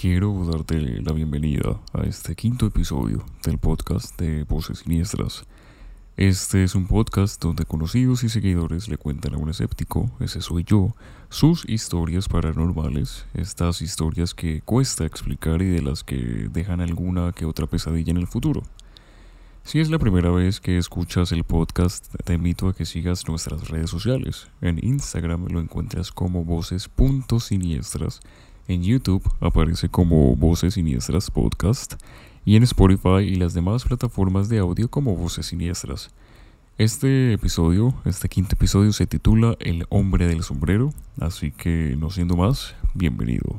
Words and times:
quiero 0.00 0.44
darte 0.44 1.02
la 1.02 1.12
bienvenida 1.12 1.80
a 1.92 2.02
este 2.02 2.36
quinto 2.36 2.66
episodio 2.66 3.24
del 3.42 3.58
podcast 3.58 4.16
de 4.16 4.44
Voces 4.44 4.80
Siniestras. 4.80 5.42
Este 6.16 6.62
es 6.62 6.76
un 6.76 6.86
podcast 6.86 7.42
donde 7.42 7.64
conocidos 7.64 8.22
y 8.22 8.28
seguidores 8.28 8.88
le 8.88 8.96
cuentan 8.96 9.34
a 9.34 9.38
un 9.38 9.48
escéptico, 9.48 10.08
ese 10.20 10.40
soy 10.40 10.62
yo, 10.62 10.94
sus 11.30 11.68
historias 11.68 12.28
paranormales, 12.28 13.26
estas 13.34 13.82
historias 13.82 14.34
que 14.34 14.60
cuesta 14.60 15.04
explicar 15.04 15.62
y 15.62 15.66
de 15.68 15.82
las 15.82 16.04
que 16.04 16.48
dejan 16.48 16.80
alguna 16.80 17.32
que 17.32 17.44
otra 17.44 17.66
pesadilla 17.66 18.12
en 18.12 18.18
el 18.18 18.28
futuro. 18.28 18.62
Si 19.64 19.80
es 19.80 19.90
la 19.90 19.98
primera 19.98 20.30
vez 20.30 20.60
que 20.60 20.78
escuchas 20.78 21.32
el 21.32 21.44
podcast, 21.44 22.14
te 22.24 22.34
invito 22.34 22.68
a 22.68 22.72
que 22.72 22.86
sigas 22.86 23.28
nuestras 23.28 23.68
redes 23.68 23.90
sociales. 23.90 24.48
En 24.60 24.78
Instagram 24.82 25.48
lo 25.48 25.60
encuentras 25.60 26.10
como 26.10 26.44
voces.siniestras, 26.44 28.20
en 28.68 28.82
YouTube 28.82 29.28
aparece 29.40 29.88
como 29.88 30.36
Voces 30.36 30.74
Siniestras 30.74 31.30
Podcast 31.30 31.94
y 32.44 32.56
en 32.56 32.62
Spotify 32.62 33.20
y 33.20 33.34
las 33.34 33.54
demás 33.54 33.84
plataformas 33.84 34.48
de 34.48 34.58
audio 34.58 34.88
como 34.88 35.16
Voces 35.16 35.46
Siniestras. 35.46 36.10
Este 36.76 37.32
episodio, 37.32 37.94
este 38.04 38.28
quinto 38.28 38.54
episodio 38.54 38.92
se 38.92 39.06
titula 39.06 39.56
El 39.58 39.86
hombre 39.88 40.28
del 40.28 40.44
sombrero, 40.44 40.92
así 41.18 41.50
que 41.50 41.96
no 41.98 42.10
siendo 42.10 42.36
más, 42.36 42.74
bienvenido. 42.94 43.58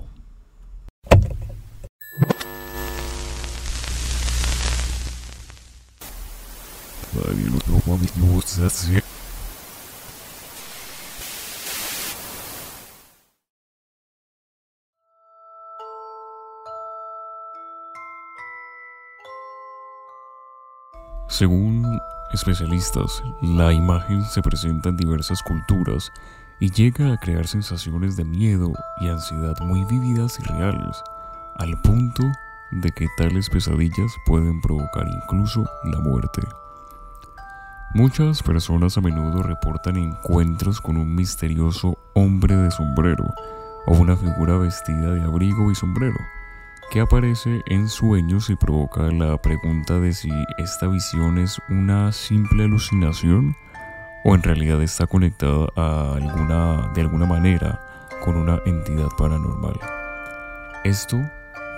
Según 21.40 22.02
especialistas, 22.34 23.24
la 23.42 23.72
imagen 23.72 24.26
se 24.26 24.42
presenta 24.42 24.90
en 24.90 24.98
diversas 24.98 25.42
culturas 25.42 26.12
y 26.60 26.70
llega 26.70 27.14
a 27.14 27.18
crear 27.18 27.48
sensaciones 27.48 28.18
de 28.18 28.26
miedo 28.26 28.74
y 29.00 29.08
ansiedad 29.08 29.58
muy 29.62 29.86
vividas 29.86 30.38
y 30.38 30.44
reales, 30.44 31.02
al 31.56 31.80
punto 31.82 32.24
de 32.72 32.92
que 32.92 33.08
tales 33.16 33.50
pesadillas 33.50 34.12
pueden 34.26 34.60
provocar 34.60 35.08
incluso 35.08 35.64
la 35.86 36.02
muerte. 36.02 36.42
Muchas 37.94 38.44
personas 38.44 38.98
a 38.98 39.02
menudo 39.02 39.42
reportan 39.42 39.96
encuentros 39.96 40.82
con 40.82 40.98
un 40.98 41.16
misterioso 41.16 41.98
hombre 42.16 42.58
de 42.58 42.70
sombrero 42.70 43.24
o 43.88 43.94
una 43.94 44.18
figura 44.18 44.58
vestida 44.58 45.12
de 45.12 45.22
abrigo 45.22 45.72
y 45.72 45.76
sombrero 45.76 46.20
que 46.90 47.02
aparece 47.02 47.62
en 47.68 47.88
sueños 47.88 48.50
y 48.50 48.56
provoca 48.56 49.04
la 49.04 49.40
pregunta 49.40 50.00
de 50.00 50.12
si 50.12 50.30
esta 50.58 50.88
visión 50.88 51.38
es 51.38 51.62
una 51.70 52.12
simple 52.12 52.64
alucinación 52.64 53.56
o 54.24 54.34
en 54.34 54.42
realidad 54.42 54.82
está 54.82 55.06
conectada 55.06 55.68
de 56.16 57.02
alguna 57.02 57.26
manera 57.28 57.80
con 58.24 58.38
una 58.38 58.60
entidad 58.66 59.10
paranormal. 59.18 59.80
Esto, 60.84 61.18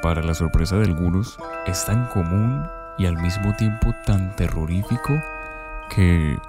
para 0.01 0.23
la 0.23 0.33
sorpresa 0.33 0.77
de 0.77 0.85
algunos, 0.85 1.37
es 1.67 1.85
tan 1.85 2.07
común 2.07 2.65
y 2.97 3.05
al 3.05 3.21
mismo 3.21 3.53
tiempo 3.57 3.93
tan 4.05 4.35
terrorífico 4.37 5.13
que 5.93 6.39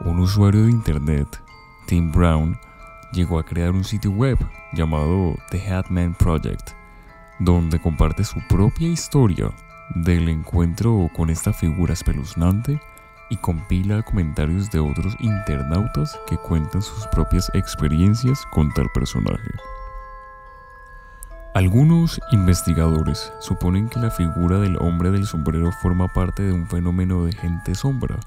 un 0.00 0.20
usuario 0.20 0.64
de 0.64 0.70
internet, 0.70 1.42
Tim 1.86 2.12
Brown, 2.12 2.58
llegó 3.12 3.38
a 3.38 3.44
crear 3.44 3.70
un 3.70 3.84
sitio 3.84 4.10
web 4.10 4.38
llamado 4.74 5.36
The 5.50 5.72
Hatman 5.72 6.14
Project 6.14 6.79
donde 7.40 7.80
comparte 7.80 8.24
su 8.24 8.40
propia 8.48 8.88
historia 8.88 9.50
del 9.96 10.28
encuentro 10.28 11.10
con 11.16 11.30
esta 11.30 11.52
figura 11.52 11.92
espeluznante 11.92 12.80
y 13.30 13.36
compila 13.36 14.02
comentarios 14.02 14.70
de 14.70 14.80
otros 14.80 15.16
internautas 15.20 16.18
que 16.26 16.36
cuentan 16.36 16.82
sus 16.82 17.06
propias 17.08 17.50
experiencias 17.54 18.44
con 18.52 18.72
tal 18.74 18.88
personaje. 18.92 19.50
Algunos 21.54 22.20
investigadores 22.30 23.32
suponen 23.40 23.88
que 23.88 23.98
la 23.98 24.10
figura 24.10 24.60
del 24.60 24.76
hombre 24.76 25.10
del 25.10 25.26
sombrero 25.26 25.72
forma 25.82 26.06
parte 26.06 26.44
de 26.44 26.52
un 26.52 26.68
fenómeno 26.68 27.24
de 27.24 27.32
gente 27.32 27.74
sombra. 27.74 28.20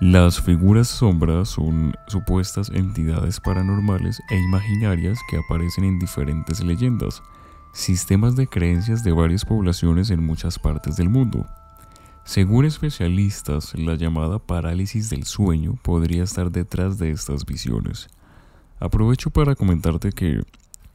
Las 0.00 0.42
figuras 0.42 0.88
sombras 0.88 1.48
son 1.48 1.94
supuestas 2.08 2.68
entidades 2.68 3.40
paranormales 3.40 4.20
e 4.28 4.36
imaginarias 4.36 5.18
que 5.30 5.38
aparecen 5.38 5.84
en 5.84 5.98
diferentes 5.98 6.62
leyendas, 6.62 7.22
sistemas 7.76 8.36
de 8.36 8.46
creencias 8.46 9.04
de 9.04 9.12
varias 9.12 9.44
poblaciones 9.44 10.08
en 10.08 10.24
muchas 10.24 10.58
partes 10.58 10.96
del 10.96 11.10
mundo. 11.10 11.44
Según 12.24 12.64
especialistas, 12.64 13.74
la 13.74 13.96
llamada 13.96 14.38
parálisis 14.38 15.10
del 15.10 15.24
sueño 15.24 15.78
podría 15.82 16.24
estar 16.24 16.50
detrás 16.50 16.96
de 16.96 17.10
estas 17.10 17.44
visiones. 17.44 18.08
Aprovecho 18.80 19.28
para 19.28 19.54
comentarte 19.54 20.10
que 20.12 20.40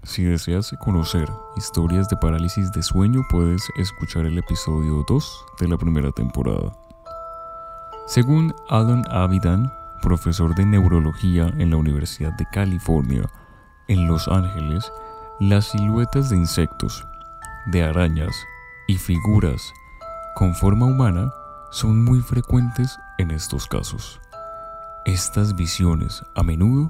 si 0.01 0.23
deseas 0.23 0.73
conocer 0.83 1.29
historias 1.55 2.09
de 2.09 2.17
parálisis 2.17 2.71
de 2.71 2.81
sueño, 2.81 3.21
puedes 3.29 3.69
escuchar 3.77 4.25
el 4.25 4.39
episodio 4.39 5.05
2 5.07 5.45
de 5.59 5.67
la 5.67 5.77
primera 5.77 6.11
temporada. 6.11 6.75
Según 8.07 8.55
Alan 8.69 9.03
Avidan, 9.11 9.71
profesor 10.01 10.55
de 10.55 10.65
neurología 10.65 11.53
en 11.59 11.69
la 11.69 11.77
Universidad 11.77 12.33
de 12.33 12.47
California, 12.51 13.29
en 13.87 14.07
Los 14.07 14.27
Ángeles, 14.27 14.91
las 15.41 15.71
siluetas 15.71 16.29
de 16.29 16.37
insectos, 16.37 17.03
de 17.65 17.81
arañas 17.81 18.45
y 18.85 18.97
figuras 18.97 19.73
con 20.35 20.53
forma 20.53 20.85
humana 20.85 21.33
son 21.71 22.05
muy 22.05 22.21
frecuentes 22.21 22.95
en 23.17 23.31
estos 23.31 23.65
casos. 23.65 24.21
Estas 25.03 25.55
visiones 25.55 26.21
a 26.35 26.43
menudo 26.43 26.89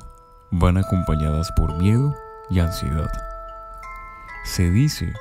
van 0.52 0.76
acompañadas 0.76 1.50
por 1.54 1.78
miedo 1.78 2.14
y 2.50 2.60
ansiedad. 2.60 3.10
Se 4.44 4.70
dice 4.70 5.14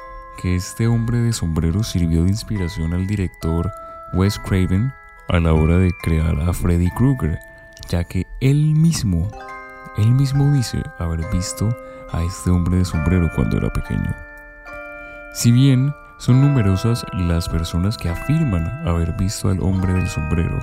que 0.42 0.56
este 0.56 0.88
hombre 0.88 1.18
de 1.18 1.32
sombrero 1.32 1.84
sirvió 1.84 2.24
de 2.24 2.30
inspiración 2.30 2.94
al 2.94 3.06
director 3.06 3.70
Wes 4.12 4.40
Craven 4.40 4.92
a 5.28 5.38
la 5.38 5.54
hora 5.54 5.78
de 5.78 5.92
crear 6.02 6.36
a 6.40 6.52
Freddy 6.52 6.90
Krueger, 6.96 7.38
ya 7.88 8.02
que 8.02 8.26
él 8.40 8.74
mismo, 8.74 9.30
él 9.98 10.10
mismo 10.10 10.52
dice 10.52 10.82
haber 10.98 11.24
visto 11.30 11.68
a 12.12 12.22
este 12.22 12.50
hombre 12.50 12.78
de 12.78 12.84
sombrero 12.84 13.30
cuando 13.34 13.56
era 13.56 13.72
pequeño. 13.72 14.14
Si 15.32 15.52
bien 15.52 15.94
son 16.18 16.40
numerosas 16.40 17.06
las 17.12 17.48
personas 17.48 17.96
que 17.96 18.08
afirman 18.08 18.66
haber 18.86 19.12
visto 19.12 19.48
al 19.48 19.60
hombre 19.62 19.92
del 19.92 20.08
sombrero, 20.08 20.58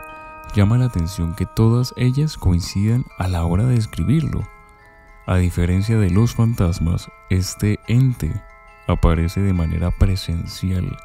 llama 0.54 0.78
la 0.78 0.86
atención 0.86 1.34
que 1.34 1.46
todas 1.46 1.94
ellas 1.98 2.38
coincidan 2.38 3.06
a 3.18 3.28
la 3.28 3.44
hora 3.44 3.66
de 3.66 3.76
describirlo. 3.76 4.48
A 5.26 5.38
diferencia 5.38 5.98
de 5.98 6.10
los 6.10 6.36
fantasmas, 6.36 7.10
este 7.30 7.80
ente 7.88 8.32
aparece 8.88 9.42
de 9.42 9.54
manera 9.54 9.92
presencial, 9.92 10.98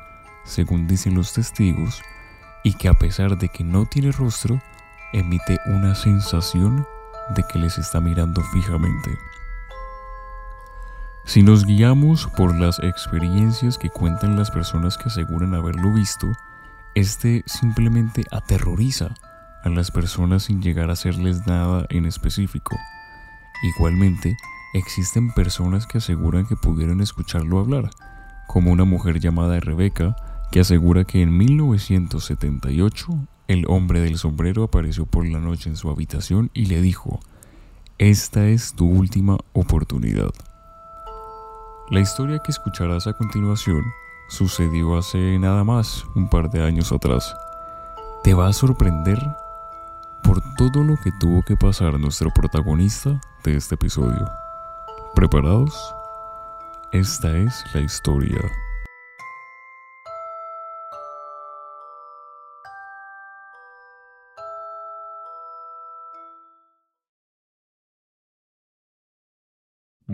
según 0.45 0.87
dicen 0.87 1.15
los 1.15 1.33
testigos, 1.33 2.03
y 2.63 2.75
que 2.75 2.89
a 2.89 2.95
pesar 2.95 3.39
de 3.39 3.49
que 3.49 3.65
no 3.65 3.87
tiene 3.87 4.13
rostro, 4.13 4.61
emite 5.13 5.59
una 5.67 5.95
sensación 5.95 6.87
de 7.35 7.43
que 7.45 7.59
les 7.59 7.79
está 7.79 8.01
mirando 8.01 8.43
fijamente. 8.53 9.11
Si 11.25 11.43
nos 11.43 11.65
guiamos 11.65 12.27
por 12.37 12.55
las 12.55 12.81
experiencias 12.81 13.79
que 13.79 13.91
cuentan 13.91 14.37
las 14.37 14.51
personas 14.51 14.99
que 14.99 15.09
aseguran 15.09 15.55
haberlo 15.55 15.93
visto, 15.95 16.27
este 16.97 17.45
simplemente 17.47 18.25
aterroriza 18.33 19.15
a 19.63 19.69
las 19.69 19.93
personas 19.93 20.45
sin 20.45 20.61
llegar 20.61 20.91
a 20.91 20.95
hacerles 20.95 21.47
nada 21.47 21.87
en 21.91 22.07
específico. 22.07 22.77
Igualmente, 23.63 24.37
existen 24.75 25.33
personas 25.33 25.87
que 25.87 25.99
aseguran 25.99 26.45
que 26.45 26.57
pudieron 26.57 27.01
escucharlo 27.01 27.61
hablar, 27.61 27.91
como 28.49 28.73
una 28.73 28.85
mujer 28.85 29.21
llamada 29.21 29.61
Rebeca, 29.61 30.17
que 30.51 30.61
asegura 30.61 31.05
que 31.05 31.23
en 31.23 31.37
1978 31.37 33.07
el 33.47 33.65
hombre 33.69 34.01
del 34.01 34.19
sombrero 34.19 34.65
apareció 34.65 35.07
por 35.07 35.25
la 35.27 35.39
noche 35.39 35.71
en 35.71 35.77
su 35.77 35.89
habitación 35.89 36.51
y 36.53 36.67
le 36.67 36.83
dijo, 36.83 37.21
esta 37.99 38.49
es 38.49 38.75
tu 38.75 38.87
última 38.87 39.39
oportunidad. 39.53 40.33
La 41.91 42.01
historia 42.01 42.39
que 42.39 42.51
escucharás 42.51 43.07
a 43.07 43.13
continuación 43.13 43.83
sucedió 44.29 44.97
hace 44.97 45.39
nada 45.39 45.65
más 45.65 46.07
un 46.15 46.29
par 46.29 46.49
de 46.49 46.63
años 46.63 46.93
atrás. 46.93 47.37
Te 48.23 48.35
va 48.35 48.49
a 48.49 48.53
sorprender 48.53 49.19
por 50.23 50.41
todo 50.57 50.85
lo 50.85 50.97
que 51.03 51.11
tuvo 51.21 51.43
que 51.43 51.57
pasar 51.57 51.99
nuestro 51.99 52.31
protagonista 52.31 53.21
de 53.45 53.57
este 53.57 53.75
episodio. 53.75 54.31
¿Preparados? 55.15 55.95
Esta 56.93 57.37
es 57.37 57.65
la 57.75 57.81
historia. 57.81 58.41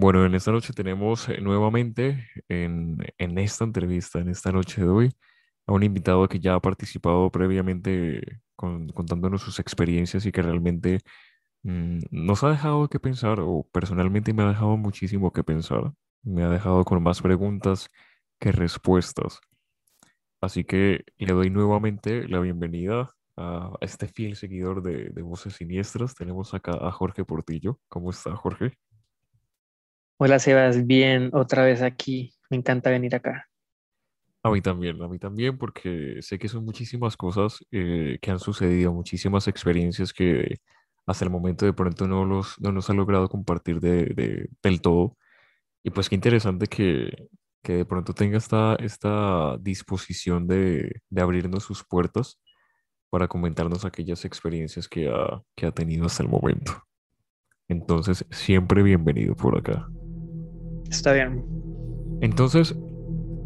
Bueno, 0.00 0.24
en 0.24 0.34
esta 0.36 0.52
noche 0.52 0.72
tenemos 0.72 1.28
eh, 1.28 1.40
nuevamente 1.40 2.28
en, 2.48 2.98
en 3.18 3.36
esta 3.38 3.64
entrevista, 3.64 4.20
en 4.20 4.28
esta 4.28 4.52
noche 4.52 4.80
de 4.82 4.88
hoy, 4.88 5.12
a 5.66 5.72
un 5.72 5.82
invitado 5.82 6.28
que 6.28 6.38
ya 6.40 6.54
ha 6.54 6.60
participado 6.60 7.30
previamente 7.32 8.22
con- 8.54 8.88
contándonos 8.90 9.42
sus 9.42 9.58
experiencias 9.58 10.24
y 10.26 10.30
que 10.32 10.42
realmente 10.42 11.00
mm, 11.64 12.00
nos 12.12 12.44
ha 12.44 12.50
dejado 12.50 12.88
que 12.88 13.00
pensar, 13.00 13.40
o 13.40 13.68
personalmente 13.72 14.32
me 14.34 14.44
ha 14.44 14.48
dejado 14.50 14.76
muchísimo 14.76 15.32
que 15.32 15.44
pensar. 15.44 15.92
Me 16.22 16.44
ha 16.44 16.50
dejado 16.50 16.84
con 16.84 17.02
más 17.02 17.22
preguntas 17.22 17.90
que 18.40 18.52
respuestas. 18.52 19.40
Así 20.40 20.64
que 20.64 21.04
le 21.18 21.32
doy 21.32 21.50
nuevamente 21.50 22.28
la 22.28 22.40
bienvenida 22.40 23.10
a 23.36 23.72
este 23.80 24.08
fiel 24.08 24.36
seguidor 24.36 24.82
de, 24.82 25.10
de 25.10 25.22
Voces 25.22 25.54
Siniestras. 25.54 26.14
Tenemos 26.14 26.54
acá 26.54 26.72
a 26.80 26.92
Jorge 26.92 27.24
Portillo. 27.24 27.80
¿Cómo 27.88 28.10
está, 28.10 28.36
Jorge? 28.36 28.78
Hola 30.20 30.38
Sebas, 30.41 30.85
bien, 30.87 31.31
otra 31.32 31.65
vez 31.65 31.81
aquí. 31.81 32.32
Me 32.50 32.56
encanta 32.56 32.91
venir 32.91 33.15
acá. 33.15 33.49
A 34.43 34.50
mí 34.50 34.61
también, 34.61 35.00
a 35.03 35.09
mí 35.09 35.19
también, 35.19 35.59
porque 35.59 36.19
sé 36.23 36.38
que 36.38 36.49
son 36.49 36.65
muchísimas 36.65 37.17
cosas 37.17 37.59
eh, 37.70 38.19
que 38.20 38.31
han 38.31 38.38
sucedido, 38.41 38.93
muchísimas 38.93 39.47
experiencias 39.49 40.12
que 40.12 40.56
hasta 41.06 41.25
el 41.25 41.31
momento 41.31 41.67
de 41.67 41.73
pronto 41.73 42.06
no 42.09 42.25
los, 42.25 42.61
no 42.61 42.73
nos 42.73 42.88
ha 42.91 42.94
logrado 42.94 43.29
compartir 43.29 43.81
de, 43.81 44.06
de- 44.06 44.49
del 44.62 44.81
todo. 44.81 45.17
Y 45.85 45.91
pues 45.91 46.09
qué 46.09 46.17
interesante 46.17 46.67
que, 46.67 47.29
que 47.62 47.75
de 47.75 47.85
pronto 47.85 48.12
tenga 48.15 48.38
esta, 48.38 48.75
esta 48.76 49.56
disposición 49.61 50.47
de, 50.49 51.00
de 51.11 51.23
abrirnos 51.23 51.65
sus 51.65 51.85
puertas 51.85 52.41
para 53.11 53.29
comentarnos 53.29 53.85
aquellas 53.85 54.25
experiencias 54.25 54.88
que 54.88 55.09
ha, 55.09 55.43
que 55.56 55.67
ha 55.67 55.73
tenido 55.73 56.06
hasta 56.06 56.23
el 56.25 56.29
momento. 56.29 56.82
Entonces, 57.69 58.25
siempre 58.31 58.82
bienvenido 58.82 59.37
por 59.37 59.59
acá. 59.59 59.88
Está 60.90 61.12
bien. 61.12 61.44
Entonces, 62.20 62.76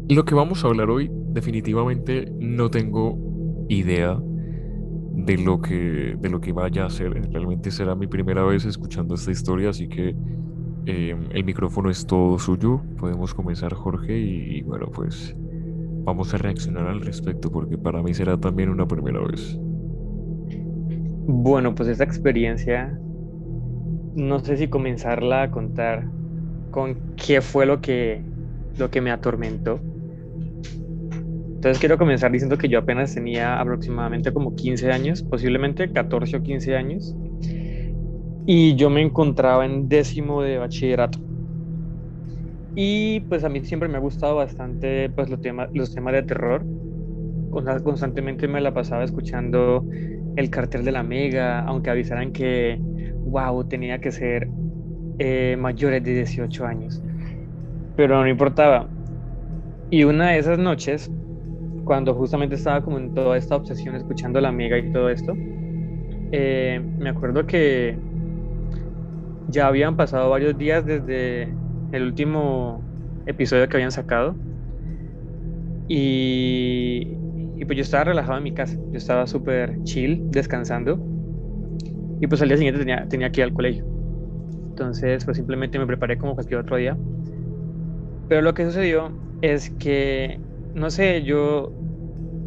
lo 0.09 0.25
que 0.25 0.35
vamos 0.35 0.63
a 0.63 0.67
hablar 0.67 0.89
hoy, 0.89 1.09
definitivamente 1.33 2.31
no 2.39 2.69
tengo 2.69 3.17
idea 3.69 4.19
de 5.15 5.37
lo 5.37 5.61
que, 5.61 6.17
de 6.19 6.29
lo 6.29 6.41
que 6.41 6.51
vaya 6.51 6.85
a 6.85 6.89
ser. 6.89 7.13
Realmente 7.31 7.71
será 7.71 7.95
mi 7.95 8.07
primera 8.07 8.43
vez 8.43 8.65
escuchando 8.65 9.15
esta 9.15 9.31
historia, 9.31 9.69
así 9.69 9.87
que 9.87 10.15
eh, 10.85 11.15
el 11.31 11.43
micrófono 11.43 11.89
es 11.89 12.05
todo 12.05 12.37
suyo. 12.39 12.81
Podemos 12.97 13.33
comenzar, 13.33 13.73
Jorge, 13.73 14.19
y, 14.19 14.57
y 14.57 14.61
bueno, 14.63 14.87
pues 14.93 15.35
vamos 16.03 16.33
a 16.33 16.37
reaccionar 16.37 16.87
al 16.87 17.01
respecto, 17.01 17.51
porque 17.51 17.77
para 17.77 18.01
mí 18.01 18.13
será 18.13 18.37
también 18.37 18.69
una 18.69 18.87
primera 18.87 19.21
vez. 19.21 19.57
Bueno, 21.25 21.73
pues 21.73 21.87
esta 21.87 22.03
experiencia, 22.03 22.99
no 24.15 24.39
sé 24.39 24.57
si 24.57 24.67
comenzarla 24.67 25.43
a 25.43 25.51
contar 25.51 26.09
con 26.73 27.15
qué 27.15 27.39
fue 27.41 27.65
lo 27.67 27.79
que, 27.79 28.25
lo 28.77 28.89
que 28.89 28.99
me 28.99 29.11
atormentó. 29.11 29.79
Entonces 31.55 31.79
quiero 31.79 31.97
comenzar 31.97 32.31
diciendo 32.31 32.57
que 32.57 32.67
yo 32.67 32.79
apenas 32.79 33.13
tenía 33.13 33.59
aproximadamente 33.61 34.33
como 34.33 34.55
15 34.55 34.91
años, 34.91 35.23
posiblemente 35.23 35.91
14 35.93 36.35
o 36.37 36.41
15 36.43 36.75
años, 36.75 37.15
y 38.45 38.75
yo 38.75 38.89
me 38.89 39.01
encontraba 39.01 39.65
en 39.65 39.87
décimo 39.87 40.41
de 40.41 40.57
bachillerato. 40.57 41.19
Y 42.75 43.21
pues 43.29 43.43
a 43.43 43.49
mí 43.49 43.63
siempre 43.63 43.87
me 43.87 43.97
ha 43.97 44.01
gustado 44.01 44.35
bastante 44.35 45.09
pues 45.11 45.29
los 45.29 45.39
temas, 45.39 45.69
los 45.73 45.93
temas 45.93 46.13
de 46.15 46.23
terror. 46.23 46.65
Consta- 47.51 47.81
Constantemente 47.83 48.47
me 48.47 48.59
la 48.61 48.73
pasaba 48.73 49.03
escuchando 49.03 49.85
el 50.35 50.49
cartel 50.49 50.83
de 50.83 50.91
la 50.91 51.03
Mega, 51.03 51.59
aunque 51.61 51.91
avisaran 51.91 52.31
que, 52.33 52.77
wow, 53.25 53.63
tenía 53.67 53.99
que 54.01 54.11
ser 54.11 54.47
eh, 55.19 55.55
mayores 55.59 56.03
de 56.03 56.13
18 56.13 56.65
años. 56.65 57.01
Pero 57.95 58.19
no 58.21 58.27
importaba. 58.27 58.89
Y 59.89 60.03
una 60.03 60.31
de 60.31 60.39
esas 60.39 60.59
noches, 60.59 61.11
cuando 61.85 62.15
justamente 62.15 62.55
estaba 62.55 62.83
como 62.83 62.97
en 62.97 63.13
toda 63.13 63.37
esta 63.37 63.55
obsesión 63.55 63.95
escuchando 63.95 64.41
la 64.41 64.51
Mega 64.51 64.77
y 64.77 64.91
todo 64.91 65.09
esto, 65.09 65.33
eh, 66.31 66.81
me 66.97 67.09
acuerdo 67.09 67.45
que 67.45 68.03
ya 69.47 69.67
habían 69.67 69.95
pasado 69.95 70.29
varios 70.29 70.57
días 70.57 70.85
desde 70.85 71.59
el 71.91 72.03
último 72.03 72.89
episodio 73.25 73.67
que 73.69 73.77
habían 73.77 73.91
sacado 73.91 74.39
y, 75.87 77.19
y 77.55 77.65
pues 77.65 77.77
yo 77.77 77.81
estaba 77.83 78.05
relajado 78.05 78.37
en 78.37 78.43
mi 78.43 78.53
casa, 78.53 78.77
yo 78.91 78.97
estaba 78.97 79.27
súper 79.27 79.83
chill, 79.83 80.31
descansando 80.31 80.99
y 82.19 82.27
pues 82.27 82.41
al 82.41 82.49
día 82.49 82.57
siguiente 82.57 82.79
tenía, 82.79 83.07
tenía 83.07 83.31
que 83.31 83.41
ir 83.41 83.45
al 83.45 83.53
colegio. 83.53 83.92
Entonces 84.73 85.23
pues 85.23 85.37
simplemente 85.37 85.77
me 85.77 85.85
preparé 85.85 86.17
como 86.17 86.33
cualquier 86.33 86.61
otro 86.61 86.77
día. 86.77 86.97
Pero 88.27 88.41
lo 88.41 88.55
que 88.55 88.65
sucedió 88.65 89.11
es 89.43 89.69
que, 89.69 90.39
no 90.73 90.89
sé, 90.89 91.21
yo 91.21 91.71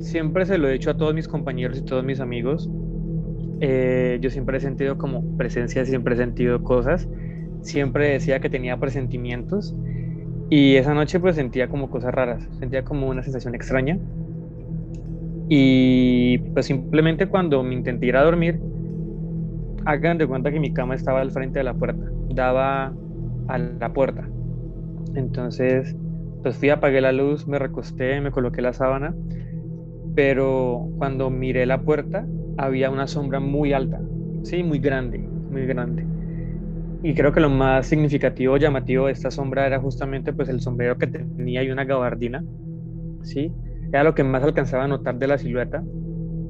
siempre 0.00 0.44
se 0.44 0.58
lo 0.58 0.69
he 0.69 0.73
dicho 0.73 0.90
a 0.90 0.96
todos 0.96 1.14
mis 1.14 1.28
compañeros 1.28 1.78
y 1.78 1.82
todos 1.82 2.05
mis 2.05 2.19
amigos, 2.19 2.69
eh, 3.61 4.19
yo 4.20 4.31
siempre 4.31 4.58
he 4.58 4.61
sentido 4.61 4.99
como 4.99 5.37
presencia, 5.37 5.84
siempre 5.84 6.14
he 6.14 6.17
sentido 6.17 6.64
cosas, 6.64 7.08
siempre 7.62 8.08
decía 8.08 8.40
que 8.40 8.50
tenía 8.50 8.76
presentimientos. 8.76 9.76
Y 10.50 10.75
esa 10.75 10.94
noche 10.94 11.20
pues 11.20 11.37
sentía 11.37 11.69
como 11.69 11.90
cosas 11.90 12.12
raras, 12.12 12.43
sentía 12.58 12.82
como 12.82 13.08
una 13.08 13.23
sensación 13.23 13.55
extraña. 13.55 14.00
Y 15.49 16.38
pues 16.55 16.67
simplemente 16.67 17.28
cuando 17.28 17.62
me 17.62 17.75
intenté 17.75 18.06
ir 18.06 18.17
a 18.17 18.25
dormir, 18.25 18.58
hagan 19.87 20.19
de 20.19 20.26
cuenta 20.26 20.50
que 20.50 20.61
mi 20.61 20.73
cama 20.73 20.94
estaba 20.94 21.20
al 21.20 21.31
frente 21.31 21.61
de 21.61 21.64
la 21.64 21.75
puerta, 21.75 22.05
daba 22.36 22.96
a 23.48 23.58
la 23.58 23.94
puerta. 23.94 24.32
Entonces 25.14 25.96
pues 26.42 26.58
fui, 26.58 26.70
apagué 26.70 27.00
la 27.02 27.12
luz, 27.12 27.48
me 27.48 27.58
recosté, 27.58 28.20
me 28.20 28.32
coloqué 28.32 28.62
la 28.62 28.72
sábana, 28.74 29.16
pero 30.14 30.90
cuando 30.96 31.30
miré 31.30 31.66
la 31.66 31.84
puerta 31.84 32.28
había 32.56 32.90
una 32.90 33.06
sombra 33.06 33.40
muy 33.40 33.72
alta, 33.72 34.04
sí, 34.42 34.62
muy 34.62 34.78
grande, 34.80 35.30
muy 35.48 35.66
grande. 35.66 36.08
Y 37.02 37.14
creo 37.14 37.32
que 37.32 37.40
lo 37.40 37.50
más 37.50 37.86
significativo, 37.88 38.56
llamativo 38.58 39.06
de 39.06 39.12
esta 39.12 39.30
sombra 39.30 39.66
era 39.66 39.80
justamente 39.80 40.32
pues 40.34 40.48
el 40.48 40.60
sombrero 40.60 40.98
que 40.98 41.08
tenía 41.08 41.62
y 41.62 41.70
una 41.70 41.84
gabardina, 41.84 42.44
¿sí? 43.22 43.56
Era 43.92 44.04
lo 44.04 44.14
que 44.14 44.24
más 44.24 44.42
alcanzaba 44.44 44.84
a 44.84 44.88
notar 44.88 45.16
de 45.18 45.26
la 45.28 45.38
silueta. 45.38 45.84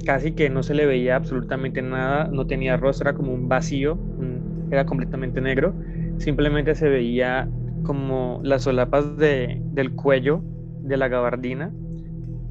Casi 0.04 0.34
que 0.34 0.50
no 0.50 0.62
se 0.62 0.74
le 0.74 0.86
veía 0.86 1.16
absolutamente 1.16 1.82
nada, 1.82 2.28
no 2.32 2.46
tenía 2.46 2.76
rostro, 2.76 3.10
era 3.10 3.16
como 3.16 3.34
un 3.34 3.48
vacío, 3.48 4.02
un- 4.16 4.35
era 4.70 4.84
completamente 4.84 5.40
negro. 5.40 5.74
Simplemente 6.18 6.74
se 6.74 6.88
veía 6.88 7.48
como 7.82 8.40
las 8.42 8.62
solapas 8.62 9.16
de, 9.16 9.60
del 9.72 9.92
cuello 9.92 10.42
de 10.82 10.96
la 10.96 11.08
gabardina 11.08 11.72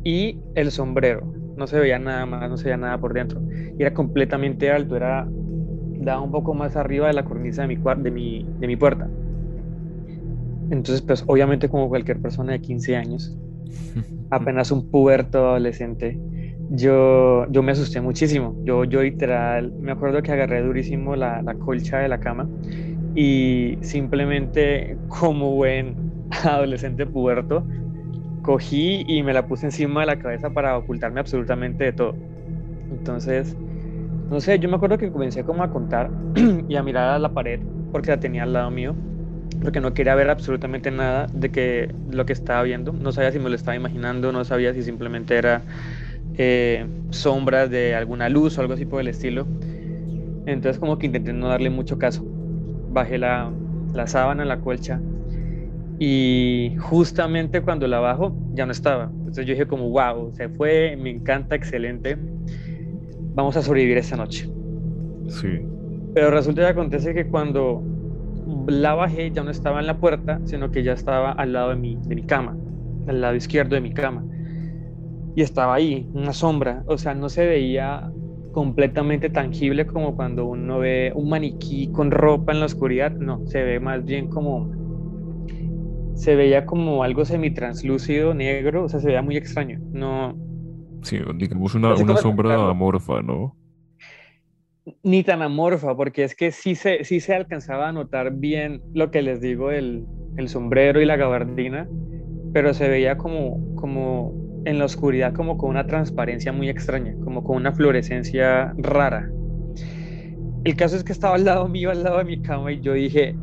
y 0.04 0.40
el 0.56 0.72
sombrero. 0.72 1.34
No 1.58 1.68
se 1.68 1.80
veía 1.80 2.00
nada 2.00 2.26
más, 2.26 2.50
no 2.50 2.58
se 2.58 2.66
veía 2.66 2.78
nada 2.78 2.98
por 2.98 3.14
dentro. 3.14 3.42
Y 3.78 3.82
era 3.82 3.94
completamente 3.94 4.72
alto, 4.72 4.96
era 4.96 5.28
daba 6.06 6.22
un 6.22 6.32
poco 6.32 6.54
más 6.54 6.76
arriba 6.76 7.08
de 7.08 7.14
la 7.14 7.26
cornisa 7.26 7.64
de 7.64 7.68
mi, 7.68 7.76
de 7.76 8.12
mi, 8.12 8.48
de 8.60 8.68
mi 8.68 8.76
puerta. 8.76 9.10
Entonces, 10.70 11.02
pues 11.02 11.24
obviamente 11.28 11.70
como 11.70 11.90
cualquier 11.90 12.22
persona 12.22 12.54
de 12.54 12.62
15 12.62 12.96
años, 12.96 13.38
apenas 14.30 14.72
un 14.72 14.90
puberto 14.90 15.40
adolescente, 15.40 16.20
yo, 16.68 17.46
yo 17.52 17.64
me 17.64 17.72
asusté 17.74 18.02
muchísimo. 18.02 18.58
Yo, 18.64 18.84
yo 18.86 19.02
literal, 19.04 19.74
me 19.80 19.92
acuerdo 19.92 20.22
que 20.22 20.32
agarré 20.32 20.62
durísimo 20.62 21.16
la, 21.16 21.42
la 21.44 21.56
colcha 21.56 22.00
de 22.00 22.08
la 22.10 22.20
cama 22.20 22.50
y 23.14 23.80
simplemente 23.84 25.00
como 25.08 25.56
buen 25.56 26.02
adolescente 26.44 27.08
puberto, 27.08 27.68
cogí 28.42 29.04
y 29.08 29.24
me 29.24 29.34
la 29.34 29.48
puse 29.48 29.68
encima 29.68 30.02
de 30.02 30.08
la 30.08 30.20
cabeza 30.20 30.52
para 30.52 30.78
ocultarme 30.78 31.20
absolutamente 31.20 31.84
de 31.86 31.94
todo. 31.94 32.20
Entonces, 32.90 33.58
no 34.30 34.42
sé, 34.42 34.60
yo 34.60 34.70
me 34.70 34.76
acuerdo 34.76 34.98
que 34.98 35.12
comencé 35.12 35.44
como 35.46 35.64
a 35.64 35.70
contar 35.72 36.14
y 36.68 36.76
a 36.76 36.84
mirar 36.84 37.10
a 37.10 37.20
la 37.20 37.34
pared 37.34 37.62
porque 37.92 38.12
la 38.12 38.20
tenía 38.20 38.44
al 38.44 38.54
lado 38.54 38.72
mío, 38.72 39.00
porque 39.62 39.82
no 39.82 39.94
quería 39.94 40.16
ver 40.16 40.30
absolutamente 40.30 40.92
nada 40.92 41.28
de 41.34 41.52
que 41.52 41.96
lo 42.08 42.26
que 42.26 42.34
estaba 42.34 42.64
viendo. 42.64 42.94
No 42.94 43.12
sabía 43.14 43.32
si 43.32 43.40
me 43.40 43.50
lo 43.50 43.56
estaba 43.56 43.76
imaginando, 43.78 44.32
no 44.32 44.46
sabía 44.46 44.74
si 44.74 44.84
simplemente 44.84 45.38
era 45.38 45.66
eh, 46.38 46.86
sombras 47.10 47.70
de 47.70 47.96
alguna 47.96 48.30
luz 48.30 48.58
o 48.58 48.62
algo 48.62 48.74
así 48.74 48.86
por 48.86 49.02
el 49.02 49.08
estilo. 49.08 49.48
Entonces 50.46 50.80
como 50.80 50.98
que 50.98 51.08
intenté 51.08 51.34
no 51.34 51.48
darle 51.48 51.70
mucho 51.70 51.98
caso. 51.98 52.26
Bajé 52.92 53.18
la, 53.18 53.52
la 53.94 54.08
sábana, 54.08 54.46
la 54.46 54.60
colcha 54.62 55.00
y 56.00 56.76
justamente 56.80 57.62
cuando 57.62 57.88
la 57.88 58.00
bajo 58.00 58.36
ya 58.54 58.66
no 58.66 58.72
estaba. 58.72 59.12
Entonces 59.20 59.46
yo 59.46 59.54
dije 59.54 59.66
como, 59.66 59.90
wow, 59.90 60.32
se 60.34 60.50
fue, 60.50 60.98
me 60.98 61.10
encanta, 61.10 61.56
excelente. 61.56 62.18
Vamos 63.34 63.56
a 63.58 63.62
sobrevivir 63.62 63.98
esta 63.98 64.18
noche. 64.18 64.50
Sí. 65.30 65.62
Pero 66.14 66.32
resulta 66.32 66.62
y 66.62 66.66
acontece 66.66 67.14
que 67.14 67.28
cuando 67.28 67.84
la 68.68 68.94
bajé 68.94 69.32
ya 69.32 69.44
no 69.44 69.52
estaba 69.52 69.80
en 69.80 69.88
la 69.88 69.98
puerta, 69.98 70.40
sino 70.46 70.72
que 70.72 70.84
ya 70.84 70.94
estaba 70.94 71.32
al 71.32 71.54
lado 71.54 71.70
de 71.70 71.76
mi, 71.76 71.98
de 72.06 72.16
mi 72.16 72.24
cama, 72.24 72.58
al 73.08 73.22
lado 73.22 73.36
izquierdo 73.36 73.76
de 73.76 73.82
mi 73.82 73.94
cama. 73.94 74.24
Y 75.36 75.42
estaba 75.42 75.76
ahí, 75.76 76.10
una 76.14 76.34
sombra. 76.34 76.84
O 76.88 76.98
sea, 76.98 77.14
no 77.14 77.30
se 77.30 77.46
veía 77.46 78.10
completamente 78.52 79.30
tangible 79.30 79.86
como 79.86 80.16
cuando 80.16 80.46
uno 80.46 80.80
ve 80.80 81.12
un 81.14 81.30
maniquí 81.30 81.92
con 81.92 82.10
ropa 82.10 82.54
en 82.54 82.62
la 82.62 82.66
oscuridad. 82.68 83.12
No, 83.12 83.46
se 83.48 83.64
ve 83.64 83.80
más 83.80 84.06
bien 84.06 84.30
como 84.30 84.72
se 86.16 86.36
veía 86.36 86.66
como 86.66 87.04
algo 87.04 87.26
semitranslúcido, 87.26 88.34
negro, 88.34 88.86
o 88.86 88.90
sea, 88.90 89.00
se 89.00 89.08
veía 89.08 89.22
muy 89.22 89.36
extraño. 89.36 89.80
No. 89.92 90.36
Sí, 91.04 91.20
digamos 91.36 91.76
una, 91.76 91.94
una 91.96 92.18
sombra 92.18 92.70
amorfa, 92.70 93.22
¿no? 93.22 93.56
Ni 95.04 95.24
tan 95.24 95.42
amorfa, 95.42 95.96
porque 95.96 96.24
es 96.24 96.36
que 96.36 96.52
sí 96.52 96.76
se, 96.76 97.04
sí 97.04 97.20
se 97.20 97.36
alcanzaba 97.36 97.90
a 97.90 97.92
notar 97.92 98.32
bien 98.32 98.82
lo 98.94 99.12
que 99.12 99.22
les 99.22 99.42
digo, 99.42 99.72
el, 99.72 100.06
el 100.38 100.48
sombrero 100.48 101.02
y 101.02 101.06
la 101.06 101.18
gabardina, 101.18 101.90
pero 102.54 102.74
se 102.74 102.88
veía 102.88 103.18
como, 103.18 103.76
como 103.76 104.45
en 104.66 104.80
la 104.80 104.86
oscuridad, 104.86 105.34
como 105.34 105.58
con 105.58 105.70
una 105.70 105.88
transparencia 105.88 106.52
muy 106.52 106.70
extraña, 106.70 107.16
como 107.24 107.44
con 107.44 107.56
una 107.58 107.72
fluorescencia 107.72 108.74
rara. 108.78 109.30
El 110.64 110.76
caso 110.76 110.96
es 110.96 111.04
que 111.04 111.12
estaba 111.12 111.36
al 111.36 111.46
lado 111.46 111.68
mío, 111.68 111.92
al 111.92 112.04
lado 112.04 112.18
de 112.18 112.26
mi 112.26 112.42
cama, 112.42 112.72
y 112.72 112.82
yo 112.82 112.94
dije, 112.94 113.36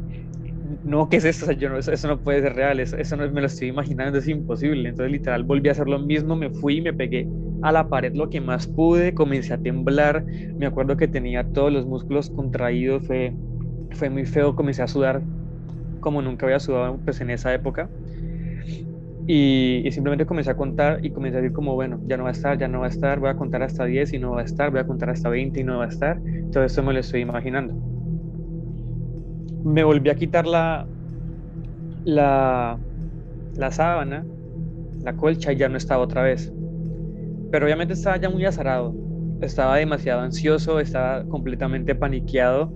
no, 0.84 1.08
¿qué 1.08 1.18
es 1.18 1.24
eso? 1.24 1.52
yo 1.52 1.68
no, 1.68 1.78
eso, 1.78 2.08
no 2.08 2.20
puede 2.20 2.42
ser 2.42 2.54
real, 2.54 2.80
eso, 2.80 2.96
eso, 2.96 3.16
no 3.16 3.30
me 3.30 3.40
lo 3.40 3.46
estoy 3.46 3.68
imaginando, 3.68 4.18
es 4.18 4.28
imposible. 4.28 4.88
Entonces, 4.88 5.12
literal, 5.12 5.44
volví 5.44 5.68
a 5.68 5.72
hacer 5.72 5.88
lo 5.88 5.98
mismo, 5.98 6.36
me 6.36 6.50
fui, 6.50 6.80
me 6.80 6.92
pegué 6.92 7.28
a 7.62 7.70
la 7.70 7.88
pared 7.88 8.12
lo 8.14 8.28
que 8.28 8.40
más 8.40 8.66
pude, 8.66 9.14
comencé 9.14 9.54
a 9.54 9.58
temblar, 9.58 10.24
me 10.58 10.66
acuerdo 10.66 10.96
que 10.96 11.06
tenía 11.06 11.44
todos 11.44 11.72
los 11.72 11.86
músculos 11.86 12.30
contraídos, 12.30 13.06
fue, 13.06 13.32
fue 13.92 14.10
muy 14.10 14.26
feo, 14.26 14.56
comencé 14.56 14.82
a 14.82 14.88
sudar 14.88 15.22
como 16.00 16.20
nunca 16.20 16.46
había 16.46 16.58
sudado 16.58 16.98
pues, 17.04 17.20
en 17.20 17.30
esa 17.30 17.54
época. 17.54 17.88
Y, 19.26 19.88
simplemente 19.92 20.26
comencé 20.26 20.50
a 20.50 20.56
contar 20.56 21.04
y 21.04 21.10
comencé 21.10 21.38
a 21.38 21.40
decir 21.40 21.54
como, 21.54 21.74
bueno, 21.74 22.00
ya 22.06 22.16
no 22.16 22.24
va 22.24 22.30
a 22.30 22.32
estar, 22.32 22.58
ya 22.58 22.68
no 22.68 22.80
va 22.80 22.86
a 22.86 22.88
estar, 22.88 23.20
voy 23.20 23.30
a 23.30 23.36
contar 23.36 23.62
hasta 23.62 23.84
10 23.84 24.12
y 24.14 24.18
no 24.18 24.32
va 24.32 24.40
a 24.40 24.44
estar, 24.44 24.70
voy 24.70 24.80
a 24.80 24.86
contar 24.86 25.10
hasta 25.10 25.28
20 25.28 25.60
y 25.60 25.64
no 25.64 25.78
va 25.78 25.84
a 25.84 25.88
estar. 25.88 26.20
Todo 26.50 26.64
esto 26.64 26.82
me 26.82 26.92
lo 26.92 27.00
estoy 27.00 27.20
imaginando. 27.20 27.74
Me 29.64 29.84
volví 29.84 30.10
a 30.10 30.16
quitar 30.16 30.46
la, 30.46 30.86
la, 32.04 32.78
la 33.54 33.70
sábana, 33.70 34.24
la 35.02 35.14
colcha 35.14 35.52
y 35.52 35.56
ya 35.56 35.68
no 35.68 35.76
estaba 35.76 36.02
otra 36.02 36.22
vez. 36.22 36.52
Pero 37.52 37.66
obviamente 37.66 37.94
estaba 37.94 38.16
ya 38.16 38.28
muy 38.28 38.44
azarado, 38.44 38.94
estaba 39.40 39.76
demasiado 39.76 40.22
ansioso, 40.22 40.80
estaba 40.80 41.24
completamente 41.24 41.94
paniqueado 41.94 42.72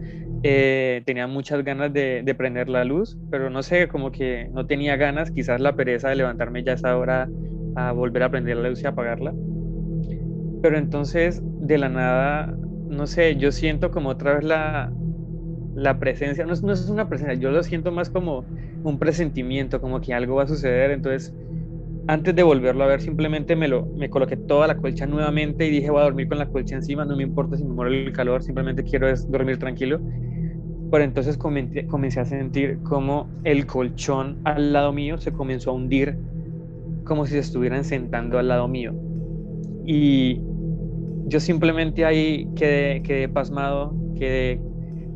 eh, 0.49 1.03
tenía 1.05 1.27
muchas 1.27 1.65
ganas 1.65 1.93
de, 1.93 2.35
prender 2.37 2.69
la 2.69 2.85
luz, 2.85 3.17
pero 3.31 3.51
no 3.51 3.63
sé, 3.63 3.89
como 3.89 4.13
que 4.13 4.49
no 4.53 4.67
tenía 4.67 4.97
ganas, 4.97 5.31
quizás 5.31 5.61
la 5.61 5.77
pereza 5.77 6.09
de 6.09 6.17
levantarme 6.17 6.63
ya 6.63 6.73
a 6.73 6.75
esa 6.75 6.97
hora 6.97 7.29
a 7.75 7.93
volver 7.93 8.23
a 8.23 8.31
prender 8.31 8.57
la 8.57 8.69
luz 8.69 8.83
y 8.83 8.87
apagarla. 8.87 9.35
Pero 10.63 10.79
entonces, 10.79 11.43
de 11.45 11.79
la 11.79 11.89
nada, 11.89 12.57
no 12.89 13.07
sé, 13.07 13.37
yo 13.37 13.53
siento 13.53 13.91
como 13.91 14.11
otra 14.11 14.35
vez 14.35 14.45
la, 14.45 14.93
la 15.75 15.99
presencia, 15.99 16.45
no 16.45 16.55
no 16.63 16.73
es 16.73 16.89
una 16.89 17.09
presencia, 17.09 17.35
yo 17.39 17.51
lo 17.51 17.63
siento 17.63 17.93
más 17.93 18.11
como 18.11 18.45
un 18.83 18.99
presentimiento, 18.99 19.81
como 19.81 20.01
que 20.01 20.15
algo 20.15 20.37
va 20.37 20.45
a 20.45 20.49
suceder, 20.49 20.91
entonces 20.91 21.35
antes 22.09 22.35
de 22.35 22.43
volverlo 22.43 22.85
a 22.85 22.87
ver, 22.87 23.01
simplemente 23.01 23.57
me, 23.57 23.69
lo, 23.69 23.87
me 23.87 24.09
coloqué 24.09 24.37
toda 24.37 24.69
la 24.69 24.77
colcha 24.77 25.07
nuevamente 25.07 25.67
y 25.67 25.71
dije, 25.71 25.91
voy 25.91 26.01
a 26.01 26.05
dormir 26.05 26.29
con 26.29 26.39
la 26.39 26.47
colcha 26.47 26.77
encima, 26.77 27.05
no 27.05 27.17
me 27.17 27.25
importa 27.25 27.57
si 27.57 27.65
me 27.65 27.75
muero 27.75 27.93
el 27.93 28.13
calor, 28.13 28.43
simplemente 28.43 28.85
quiero 28.85 29.09
es 29.09 29.29
dormir 29.31 29.59
tranquilo. 29.59 30.01
Pero 30.91 31.03
entonces 31.05 31.37
comencé, 31.37 31.87
comencé 31.87 32.21
a 32.21 32.25
sentir 32.25 32.79
como 32.83 33.29
el 33.45 33.67
colchón 33.67 34.39
al 34.45 34.73
lado 34.73 34.93
mío 34.93 35.19
se 35.19 35.33
comenzó 35.33 35.71
a 35.71 35.75
hundir, 35.75 36.17
como 37.05 37.27
si 37.27 37.33
se 37.33 37.41
estuvieran 37.41 37.85
sentando 37.85 38.39
al 38.39 38.49
lado 38.49 38.69
mío. 38.69 38.95
Y 39.85 40.41
yo 41.27 41.41
simplemente 41.41 42.05
ahí 42.05 42.49
quedé, 42.55 43.03
quedé 43.03 43.29
pasmado, 43.29 43.95
quedé, 44.17 44.61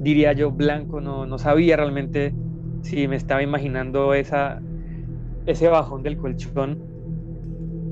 diría 0.01 0.33
yo, 0.33 0.51
blanco, 0.51 1.01
no, 1.01 1.27
no 1.27 1.39
sabía 1.39 1.77
realmente 1.77 2.35
si 2.83 3.07
me 3.07 3.17
estaba 3.17 3.43
imaginando 3.43 4.15
esa, 4.15 4.61
ese 5.47 5.69
bajón 5.69 6.03
del 6.03 6.17
colchón. 6.17 6.79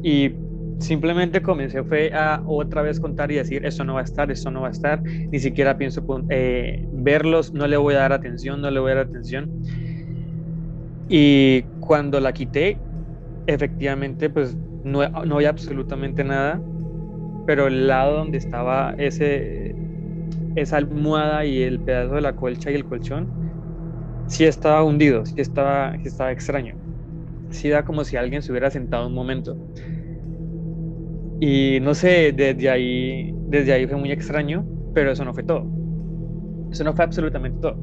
Y 0.03 0.33
simplemente 0.79 1.43
comencé 1.43 1.85
fue 1.85 2.13
a 2.15 2.43
otra 2.47 2.83
vez 2.83 3.01
contar 3.01 3.31
y 3.33 3.37
decir, 3.37 3.65
eso 3.67 3.85
no 3.85 3.95
va 3.95 4.01
a 4.01 4.05
estar, 4.05 4.31
eso 4.31 4.51
no 4.51 4.63
va 4.63 4.69
a 4.69 4.71
estar, 4.71 5.03
ni 5.05 5.39
siquiera 5.41 5.77
pienso 5.79 6.05
eh, 6.31 6.87
verlos, 6.93 7.53
no 7.53 7.67
le 7.69 7.77
voy 7.77 7.95
a 7.95 7.99
dar 7.99 8.13
atención, 8.13 8.61
no 8.61 8.71
le 8.71 8.81
voy 8.81 8.93
a 8.93 8.95
dar 8.97 9.07
atención. 9.07 9.53
Y 11.09 11.71
cuando 11.79 12.21
la 12.21 12.33
quité, 12.33 12.83
efectivamente, 13.47 14.31
pues 14.31 14.59
no, 14.83 15.09
no 15.25 15.37
había 15.37 15.51
absolutamente 15.51 16.25
nada, 16.25 16.65
pero 17.45 17.69
el 17.69 17.87
lado 17.89 18.17
donde 18.19 18.39
estaba 18.39 18.95
ese, 18.99 19.79
esa 20.55 20.79
almohada 20.79 21.47
y 21.47 21.63
el 21.63 21.83
pedazo 21.83 22.15
de 22.17 22.23
la 22.23 22.35
colcha 22.37 22.71
y 22.71 22.75
el 22.77 22.85
colchón, 22.87 23.35
sí 24.27 24.45
estaba 24.45 24.85
hundido, 24.85 25.25
sí 25.27 25.35
estaba, 25.41 25.95
sí 25.99 26.09
estaba 26.09 26.33
extraño. 26.33 26.77
Sí 27.51 27.69
da 27.71 27.85
como 27.85 28.05
si 28.05 28.17
alguien 28.17 28.43
se 28.43 28.53
hubiera 28.53 28.71
sentado 28.71 29.09
un 29.09 29.15
momento. 29.15 29.59
Y 31.41 31.79
no 31.81 31.95
sé, 31.95 32.33
desde 32.33 32.69
ahí, 32.69 33.35
desde 33.47 33.73
ahí 33.73 33.87
fue 33.87 33.97
muy 33.97 34.11
extraño, 34.11 34.67
pero 34.95 35.13
eso 35.13 35.25
no 35.25 35.33
fue 35.33 35.45
todo. 35.45 35.67
Eso 36.71 36.85
no 36.85 36.93
fue 36.95 37.05
absolutamente 37.05 37.59
todo. 37.61 37.77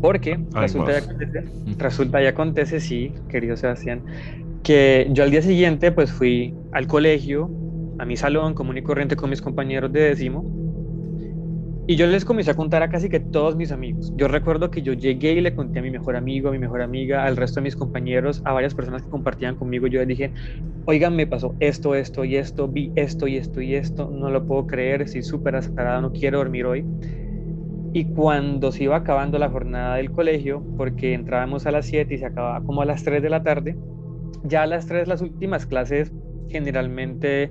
Porque 0.00 0.38
resulta 0.52 0.92
y, 0.92 0.96
acontece, 0.96 1.44
resulta 1.78 2.22
y 2.22 2.26
acontece, 2.26 2.80
sí, 2.80 3.12
querido 3.28 3.56
Sebastián, 3.56 4.02
que 4.62 5.08
yo 5.10 5.24
al 5.24 5.30
día 5.30 5.42
siguiente 5.42 5.90
pues 5.92 6.12
fui 6.12 6.54
al 6.72 6.86
colegio, 6.86 7.50
a 7.98 8.04
mi 8.04 8.16
salón 8.16 8.54
común 8.54 8.78
y 8.78 8.82
corriente 8.82 9.16
con 9.16 9.30
mis 9.30 9.42
compañeros 9.42 9.92
de 9.92 10.00
décimo, 10.00 10.44
y 11.90 11.96
yo 11.96 12.06
les 12.06 12.26
comencé 12.26 12.50
a 12.50 12.54
contar 12.54 12.82
a 12.82 12.90
casi 12.90 13.08
que 13.08 13.18
todos 13.18 13.56
mis 13.56 13.72
amigos. 13.72 14.12
Yo 14.14 14.28
recuerdo 14.28 14.70
que 14.70 14.82
yo 14.82 14.92
llegué 14.92 15.32
y 15.32 15.40
le 15.40 15.54
conté 15.54 15.78
a 15.78 15.82
mi 15.82 15.90
mejor 15.90 16.16
amigo, 16.16 16.50
a 16.50 16.52
mi 16.52 16.58
mejor 16.58 16.82
amiga, 16.82 17.24
al 17.24 17.34
resto 17.34 17.60
de 17.60 17.64
mis 17.64 17.76
compañeros, 17.76 18.42
a 18.44 18.52
varias 18.52 18.74
personas 18.74 19.02
que 19.02 19.08
compartían 19.08 19.56
conmigo. 19.56 19.86
Yo 19.86 19.98
les 20.00 20.08
dije, 20.08 20.30
oigan, 20.84 21.16
me 21.16 21.26
pasó 21.26 21.54
esto, 21.60 21.94
esto 21.94 22.26
y 22.26 22.36
esto, 22.36 22.68
vi 22.68 22.92
esto 22.94 23.26
y 23.26 23.38
esto 23.38 23.62
y 23.62 23.74
esto, 23.74 24.10
no 24.10 24.28
lo 24.28 24.44
puedo 24.44 24.66
creer, 24.66 25.00
estoy 25.00 25.22
súper 25.22 25.56
azarado, 25.56 26.02
no 26.02 26.12
quiero 26.12 26.36
dormir 26.36 26.66
hoy. 26.66 26.84
Y 27.94 28.04
cuando 28.04 28.70
se 28.70 28.84
iba 28.84 28.96
acabando 28.96 29.38
la 29.38 29.48
jornada 29.48 29.96
del 29.96 30.10
colegio, 30.10 30.62
porque 30.76 31.14
entrábamos 31.14 31.64
a 31.64 31.70
las 31.70 31.86
7 31.86 32.12
y 32.12 32.18
se 32.18 32.26
acababa 32.26 32.62
como 32.64 32.82
a 32.82 32.84
las 32.84 33.02
3 33.02 33.22
de 33.22 33.30
la 33.30 33.42
tarde, 33.42 33.78
ya 34.44 34.64
a 34.64 34.66
las 34.66 34.86
3 34.88 35.08
las 35.08 35.22
últimas 35.22 35.64
clases 35.64 36.12
generalmente 36.50 37.50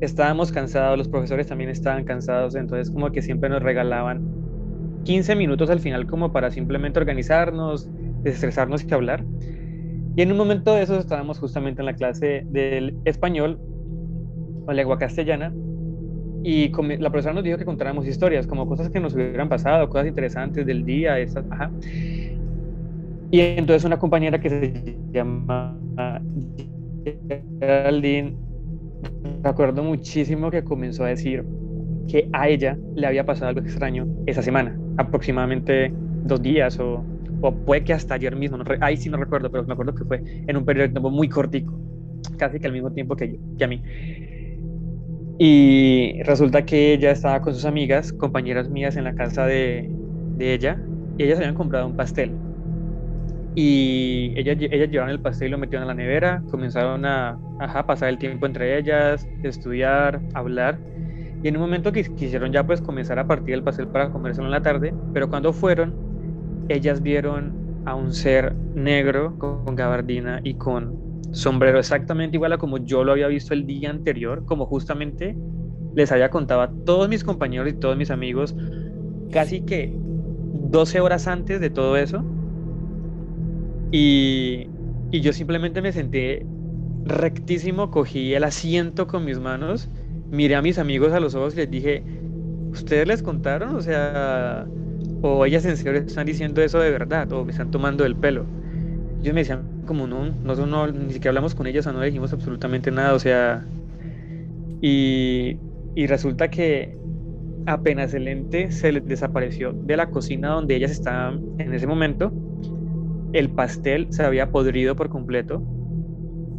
estábamos 0.00 0.52
cansados, 0.52 0.98
los 0.98 1.08
profesores 1.08 1.46
también 1.46 1.70
estaban 1.70 2.04
cansados, 2.04 2.54
entonces 2.54 2.90
como 2.90 3.10
que 3.12 3.22
siempre 3.22 3.48
nos 3.48 3.62
regalaban 3.62 4.22
15 5.04 5.36
minutos 5.36 5.70
al 5.70 5.80
final 5.80 6.06
como 6.06 6.32
para 6.32 6.50
simplemente 6.50 6.98
organizarnos, 6.98 7.88
desestresarnos 8.22 8.84
y 8.84 8.92
hablar. 8.92 9.24
Y 10.16 10.22
en 10.22 10.32
un 10.32 10.38
momento 10.38 10.74
de 10.74 10.82
esos 10.82 10.98
estábamos 10.98 11.38
justamente 11.38 11.82
en 11.82 11.86
la 11.86 11.94
clase 11.94 12.46
del 12.50 12.96
español 13.04 13.58
o 14.66 14.72
lengua 14.72 14.98
castellana 14.98 15.52
y 16.42 16.70
la 16.98 17.10
profesora 17.10 17.34
nos 17.34 17.44
dijo 17.44 17.58
que 17.58 17.64
contáramos 17.64 18.06
historias, 18.06 18.46
como 18.46 18.68
cosas 18.68 18.88
que 18.90 19.00
nos 19.00 19.14
hubieran 19.14 19.48
pasado, 19.48 19.88
cosas 19.88 20.06
interesantes 20.06 20.64
del 20.64 20.84
día, 20.84 21.18
esas, 21.18 21.44
ajá. 21.50 21.70
Y 23.30 23.40
entonces 23.40 23.84
una 23.84 23.98
compañera 23.98 24.40
que 24.40 24.48
se 24.48 24.96
llama 25.12 25.76
Geraldine 27.60 28.45
me 29.42 29.48
acuerdo 29.48 29.82
muchísimo 29.82 30.50
que 30.50 30.64
comenzó 30.64 31.04
a 31.04 31.08
decir 31.08 31.44
que 32.08 32.28
a 32.32 32.48
ella 32.48 32.78
le 32.94 33.06
había 33.06 33.24
pasado 33.24 33.48
algo 33.48 33.60
extraño 33.60 34.06
esa 34.26 34.42
semana, 34.42 34.78
aproximadamente 34.96 35.92
dos 36.24 36.40
días 36.42 36.78
o, 36.78 37.04
o 37.40 37.52
puede 37.52 37.84
que 37.84 37.92
hasta 37.92 38.14
ayer 38.14 38.34
mismo, 38.36 38.56
no, 38.56 38.64
ahí 38.80 38.96
sí 38.96 39.08
no 39.08 39.16
recuerdo, 39.16 39.50
pero 39.50 39.64
me 39.64 39.72
acuerdo 39.72 39.94
que 39.94 40.04
fue 40.04 40.22
en 40.46 40.56
un 40.56 40.64
periodo 40.64 41.10
muy 41.10 41.28
cortico, 41.28 41.78
casi 42.36 42.58
que 42.58 42.66
al 42.66 42.72
mismo 42.72 42.92
tiempo 42.92 43.16
que 43.16 43.32
yo, 43.32 43.38
que 43.58 43.64
a 43.64 43.68
mí. 43.68 43.82
Y 45.38 46.22
resulta 46.22 46.64
que 46.64 46.94
ella 46.94 47.10
estaba 47.10 47.42
con 47.42 47.54
sus 47.54 47.66
amigas, 47.66 48.12
compañeras 48.12 48.70
mías 48.70 48.96
en 48.96 49.04
la 49.04 49.14
casa 49.14 49.46
de, 49.46 49.90
de 50.36 50.54
ella, 50.54 50.80
y 51.18 51.24
ellas 51.24 51.38
habían 51.38 51.54
comprado 51.54 51.86
un 51.86 51.96
pastel 51.96 52.32
y 53.58 54.34
ellas, 54.36 54.58
ellas 54.60 54.90
llevaron 54.90 55.10
el 55.10 55.18
pastel 55.18 55.48
y 55.48 55.50
lo 55.52 55.58
metieron 55.58 55.84
en 55.84 55.88
la 55.88 55.94
nevera, 55.94 56.42
comenzaron 56.50 57.06
a 57.06 57.38
pasar 57.86 58.10
el 58.10 58.18
tiempo 58.18 58.44
entre 58.44 58.78
ellas, 58.78 59.26
estudiar, 59.42 60.20
hablar. 60.34 60.78
Y 61.42 61.48
en 61.48 61.56
un 61.56 61.62
momento 61.62 61.90
que 61.90 62.04
quisieron 62.04 62.52
ya 62.52 62.66
pues 62.66 62.82
comenzar 62.82 63.18
a 63.18 63.26
partir 63.26 63.54
el 63.54 63.62
pastel 63.62 63.88
para 63.88 64.10
comérselo 64.10 64.46
en 64.46 64.50
la 64.50 64.60
tarde, 64.60 64.92
pero 65.14 65.30
cuando 65.30 65.54
fueron, 65.54 65.94
ellas 66.68 67.00
vieron 67.02 67.82
a 67.86 67.94
un 67.94 68.12
ser 68.12 68.54
negro 68.74 69.38
con 69.38 69.74
gabardina 69.74 70.40
y 70.44 70.54
con 70.54 71.22
sombrero 71.32 71.78
exactamente 71.78 72.36
igual 72.36 72.52
a 72.52 72.58
como 72.58 72.76
yo 72.76 73.04
lo 73.04 73.12
había 73.12 73.26
visto 73.26 73.54
el 73.54 73.64
día 73.64 73.88
anterior, 73.88 74.44
como 74.44 74.66
justamente 74.66 75.34
les 75.94 76.12
había 76.12 76.28
contado 76.28 76.60
a 76.60 76.70
todos 76.84 77.08
mis 77.08 77.24
compañeros 77.24 77.70
y 77.70 77.72
todos 77.72 77.96
mis 77.96 78.10
amigos 78.10 78.54
casi 79.32 79.62
que 79.62 79.94
12 79.96 81.00
horas 81.00 81.26
antes 81.26 81.58
de 81.58 81.70
todo 81.70 81.96
eso 81.96 82.22
y, 83.90 84.68
yo 85.12 85.32
simplemente 85.32 85.80
me 85.80 85.92
senté 85.92 86.44
rectísimo, 87.04 87.90
cogí 87.90 88.34
el 88.34 88.44
asiento 88.44 89.06
con 89.06 89.24
mis 89.24 89.38
manos, 89.38 89.88
miré 90.30 90.56
a 90.56 90.62
mis 90.62 90.78
amigos 90.78 91.12
a 91.12 91.20
los 91.20 91.34
ojos 91.34 91.54
y 91.54 91.58
les 91.58 91.70
dije, 91.70 92.02
¿ustedes 92.72 93.06
les 93.06 93.22
contaron? 93.22 93.76
O 93.76 93.80
sea, 93.80 94.66
o 95.22 95.46
ellas 95.46 95.64
en 95.64 95.76
serio 95.76 96.00
están 96.00 96.26
diciendo 96.26 96.60
eso 96.62 96.80
de 96.80 96.90
verdad, 96.90 97.32
o 97.32 97.44
me 97.44 97.52
están 97.52 97.70
tomando 97.70 98.04
el 98.04 98.16
pelo. 98.16 98.44
ellos 99.20 99.34
me 99.34 99.40
decían 99.40 99.62
como 99.86 100.06
no, 100.06 100.26
nosotros 100.42 100.68
no, 100.68 100.86
ni 100.88 101.12
siquiera 101.12 101.30
hablamos 101.30 101.54
con 101.54 101.66
ellas 101.66 101.86
o 101.86 101.92
no 101.92 102.02
dijimos 102.02 102.32
absolutamente 102.32 102.90
nada, 102.90 103.14
o 103.14 103.18
sea, 103.18 103.64
y, 104.82 105.56
y 105.94 106.06
resulta 106.06 106.48
que 106.48 106.98
apenas 107.66 108.14
el 108.14 108.28
ente 108.28 108.70
se 108.70 108.92
les 108.92 109.06
desapareció 109.06 109.72
de 109.72 109.96
la 109.96 110.10
cocina 110.10 110.48
donde 110.48 110.76
ellas 110.76 110.90
estaban 110.90 111.40
en 111.58 111.72
ese 111.72 111.86
momento, 111.86 112.32
el 113.38 113.50
pastel 113.50 114.06
se 114.10 114.24
había 114.24 114.50
podrido 114.50 114.96
por 114.96 115.08
completo, 115.08 115.62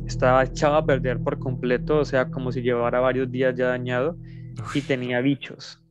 estaba 0.06 0.44
echado 0.44 0.76
a 0.76 0.86
perder 0.86 1.20
por 1.20 1.40
completo, 1.40 1.98
o 2.00 2.06
sea, 2.06 2.30
como 2.30 2.52
si 2.52 2.62
llevara 2.62 3.00
varios 3.00 3.32
días 3.32 3.56
ya 3.56 3.68
dañado, 3.68 4.18
y 4.74 4.82
tenía 4.82 5.22
bichos, 5.22 5.84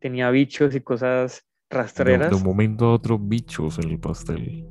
tenía 0.00 0.30
bichos 0.30 0.74
y 0.74 0.80
cosas 0.80 1.44
rastreras. 1.70 2.30
De, 2.30 2.36
un 2.36 2.44
momento 2.44 2.86
a 2.86 2.92
otro, 2.92 3.18
bichos 3.18 3.78
en 3.78 3.90
el 3.90 3.98
pastel. 3.98 4.64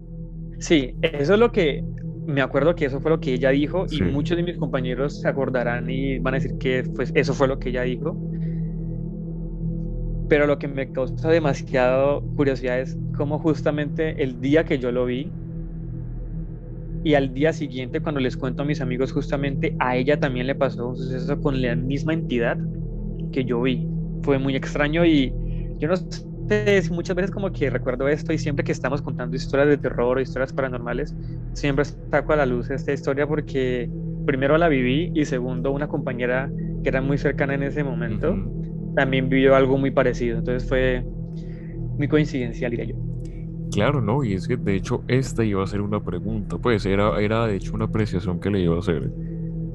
Sí, 0.59 0.95
eso 1.01 1.33
es 1.33 1.39
lo 1.39 1.51
que 1.51 1.83
me 2.25 2.41
acuerdo 2.41 2.75
que 2.75 2.85
eso 2.85 2.99
fue 2.99 3.11
lo 3.11 3.19
que 3.19 3.33
ella 3.33 3.49
dijo 3.49 3.85
y 3.89 4.01
muchos 4.01 4.37
de 4.37 4.43
mis 4.43 4.57
compañeros 4.57 5.21
se 5.21 5.27
acordarán 5.27 5.89
y 5.89 6.17
van 6.19 6.33
a 6.33 6.37
decir 6.37 6.57
que 6.57 6.83
pues, 6.95 7.11
eso 7.13 7.33
fue 7.33 7.47
lo 7.47 7.59
que 7.59 7.69
ella 7.69 7.83
dijo. 7.83 8.17
Pero 10.27 10.47
lo 10.47 10.57
que 10.57 10.67
me 10.67 10.91
causa 10.91 11.29
demasiado 11.29 12.21
curiosidad 12.35 12.79
es 12.79 12.97
cómo 13.15 13.39
justamente 13.39 14.23
el 14.23 14.41
día 14.41 14.63
que 14.63 14.79
yo 14.79 14.91
lo 14.91 15.05
vi 15.05 15.31
y 17.03 17.13
al 17.13 17.33
día 17.33 17.53
siguiente 17.53 18.01
cuando 18.01 18.19
les 18.19 18.35
cuento 18.35 18.63
a 18.63 18.65
mis 18.65 18.81
amigos 18.81 19.11
justamente 19.11 19.75
a 19.77 19.95
ella 19.95 20.19
también 20.19 20.47
le 20.47 20.55
pasó 20.55 20.87
un 20.87 20.97
suceso 20.97 21.39
con 21.39 21.61
la 21.61 21.75
misma 21.75 22.13
entidad 22.13 22.57
que 23.31 23.45
yo 23.45 23.61
vi. 23.61 23.87
Fue 24.23 24.39
muy 24.39 24.55
extraño 24.55 25.05
y 25.05 25.31
yo 25.77 25.87
no 25.87 25.95
sé 25.97 26.25
muchas 26.89 27.15
veces 27.15 27.31
como 27.31 27.51
que 27.51 27.69
recuerdo 27.69 28.07
esto 28.07 28.33
y 28.33 28.39
siempre 28.39 28.63
que 28.63 28.71
estamos 28.71 29.01
contando 29.01 29.35
historias 29.35 29.67
de 29.67 29.77
terror 29.77 30.17
o 30.17 30.21
historias 30.21 30.53
paranormales, 30.53 31.15
siempre 31.53 31.85
saco 31.85 32.33
a 32.33 32.37
la 32.37 32.45
luz 32.45 32.71
esta 32.71 32.91
historia 32.91 33.27
porque 33.27 33.89
primero 34.25 34.57
la 34.57 34.67
viví 34.67 35.11
y 35.13 35.25
segundo 35.25 35.71
una 35.71 35.87
compañera 35.87 36.51
que 36.81 36.89
era 36.89 37.01
muy 37.01 37.19
cercana 37.19 37.53
en 37.53 37.63
ese 37.63 37.83
momento 37.83 38.35
también 38.95 39.29
vivió 39.29 39.55
algo 39.55 39.77
muy 39.77 39.91
parecido. 39.91 40.39
Entonces 40.39 40.67
fue 40.67 41.03
muy 41.97 42.07
coincidencial, 42.07 42.71
diría 42.71 42.85
yo. 42.85 42.95
Claro, 43.71 44.01
no, 44.01 44.23
y 44.23 44.33
es 44.33 44.47
que 44.47 44.57
de 44.57 44.75
hecho 44.75 45.03
esta 45.07 45.43
iba 45.43 45.63
a 45.63 45.67
ser 45.67 45.81
una 45.81 46.01
pregunta, 46.01 46.57
pues 46.57 46.85
era, 46.85 47.19
era 47.19 47.45
de 47.45 47.57
hecho 47.57 47.73
una 47.73 47.85
apreciación 47.85 48.39
que 48.39 48.49
le 48.49 48.61
iba 48.61 48.75
a 48.75 48.79
hacer, 48.79 49.11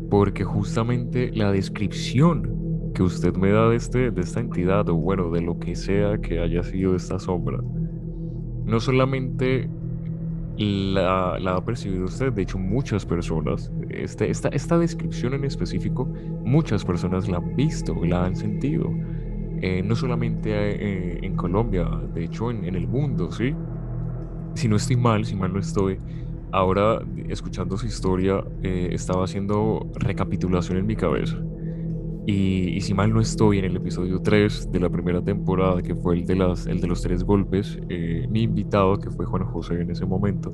porque 0.09 0.43
justamente 0.43 1.31
la 1.35 1.53
descripción 1.53 2.93
que 2.95 3.03
usted 3.03 3.35
me 3.35 3.51
da 3.51 3.69
de, 3.69 3.77
este, 3.77 4.11
de 4.11 4.21
esta 4.23 4.41
entidad, 4.41 4.89
o 4.89 4.95
bueno, 4.95 5.31
de 5.31 5.43
lo 5.43 5.59
que 5.59 5.77
sea 5.77 6.19
que 6.19 6.41
haya 6.41 6.63
sido 6.63 6.97
esta 6.97 7.19
sombra, 7.19 7.59
no 8.65 8.81
solamente 8.81 9.69
la, 10.61 11.39
la, 11.39 11.57
ha 11.57 11.65
percibido 11.65 12.05
usted, 12.05 12.33
de 12.33 12.43
hecho 12.43 12.59
muchas 12.59 13.07
personas, 13.07 13.73
este, 13.89 14.31
esta, 14.31 14.49
esta 14.51 14.79
descripción 14.79 15.33
en 15.33 15.45
específico, 15.45 16.05
muchas 16.45 16.85
personas 16.85 17.29
la 17.29 17.39
han 17.39 17.57
visto, 17.57 17.95
la 18.05 18.27
han 18.27 18.37
sentido, 18.37 18.91
eh, 19.63 19.83
no 19.83 19.97
solamente 19.97 20.51
eh, 20.53 21.19
en 21.23 21.35
Colombia, 21.35 21.89
de 22.15 22.25
hecho 22.25 22.51
en, 22.51 22.65
el 22.65 22.87
mundo, 22.87 23.33
¿sí? 23.33 23.55
Si 24.55 24.69
no 24.69 24.77
estoy 24.77 24.97
mal, 24.97 25.25
si 25.25 25.35
mal 25.35 25.53
no 25.53 25.61
estoy, 25.61 25.99
ahora 26.53 27.01
escuchando 27.29 27.79
su 27.79 27.87
historia 27.87 28.45
eh, 28.63 28.91
estaba 28.93 29.25
haciendo 29.25 29.91
recapitulación 29.95 30.77
en 30.77 30.87
mi 30.87 30.97
cabeza. 30.97 31.39
Y, 32.31 32.77
y, 32.77 32.81
si 32.83 32.95
mal 32.95 33.13
no 33.13 33.21
estoy, 33.21 33.59
en 33.59 33.65
el 33.65 33.75
episodio 33.75 34.23
3 34.23 34.71
de 34.71 34.79
la 34.79 34.89
primera 34.89 35.21
temporada, 35.21 35.83
que 35.83 35.97
fue 35.97 36.15
el 36.15 36.27
de, 36.27 36.37
las, 36.37 36.65
el 36.69 36.81
de 36.81 36.87
los 36.87 37.03
tres 37.03 37.25
golpes, 37.25 37.77
eh, 37.89 38.29
mi 38.31 38.43
invitado, 38.43 39.01
que 39.01 39.11
fue 39.11 39.27
Juan 39.27 39.43
José 39.47 39.81
en 39.81 39.91
ese 39.91 40.07
momento, 40.07 40.53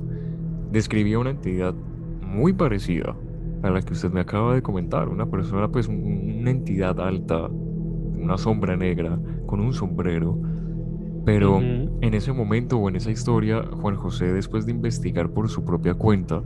describía 0.71 1.19
una 1.19 1.29
entidad 1.29 1.75
muy 2.19 2.53
parecida 2.53 3.15
a 3.61 3.69
la 3.69 3.83
que 3.83 3.93
usted 3.93 4.11
me 4.11 4.21
acaba 4.21 4.55
de 4.55 4.63
comentar. 4.63 5.07
Una 5.07 5.27
persona, 5.27 5.71
pues 5.71 5.87
una 5.87 6.49
entidad 6.49 6.99
alta, 6.99 7.45
una 7.45 8.39
sombra 8.39 8.75
negra, 8.75 9.19
con 9.45 9.59
un 9.59 9.71
sombrero. 9.71 10.35
Pero 11.25 11.59
en 11.59 12.13
ese 12.15 12.33
momento 12.33 12.79
o 12.79 12.89
en 12.89 12.95
esa 12.95 13.11
historia, 13.11 13.61
Juan 13.81 13.97
José, 13.97 14.33
después 14.33 14.65
de 14.65 14.71
investigar 14.71 15.29
por 15.29 15.47
su 15.47 15.63
propia 15.63 15.93
cuenta, 15.93 16.41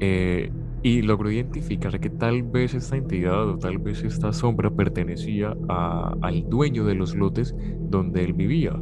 eh, 0.00 0.50
y 0.82 1.02
logró 1.02 1.30
identificar 1.30 2.00
que 2.00 2.08
tal 2.08 2.42
vez 2.42 2.74
esta 2.74 2.96
entidad 2.96 3.48
o 3.48 3.58
tal 3.58 3.78
vez 3.78 4.02
esta 4.02 4.32
sombra 4.32 4.70
pertenecía 4.70 5.54
al 5.68 6.48
dueño 6.48 6.84
de 6.84 6.94
los 6.94 7.14
lotes 7.14 7.54
donde 7.80 8.24
él 8.24 8.32
vivía. 8.32 8.74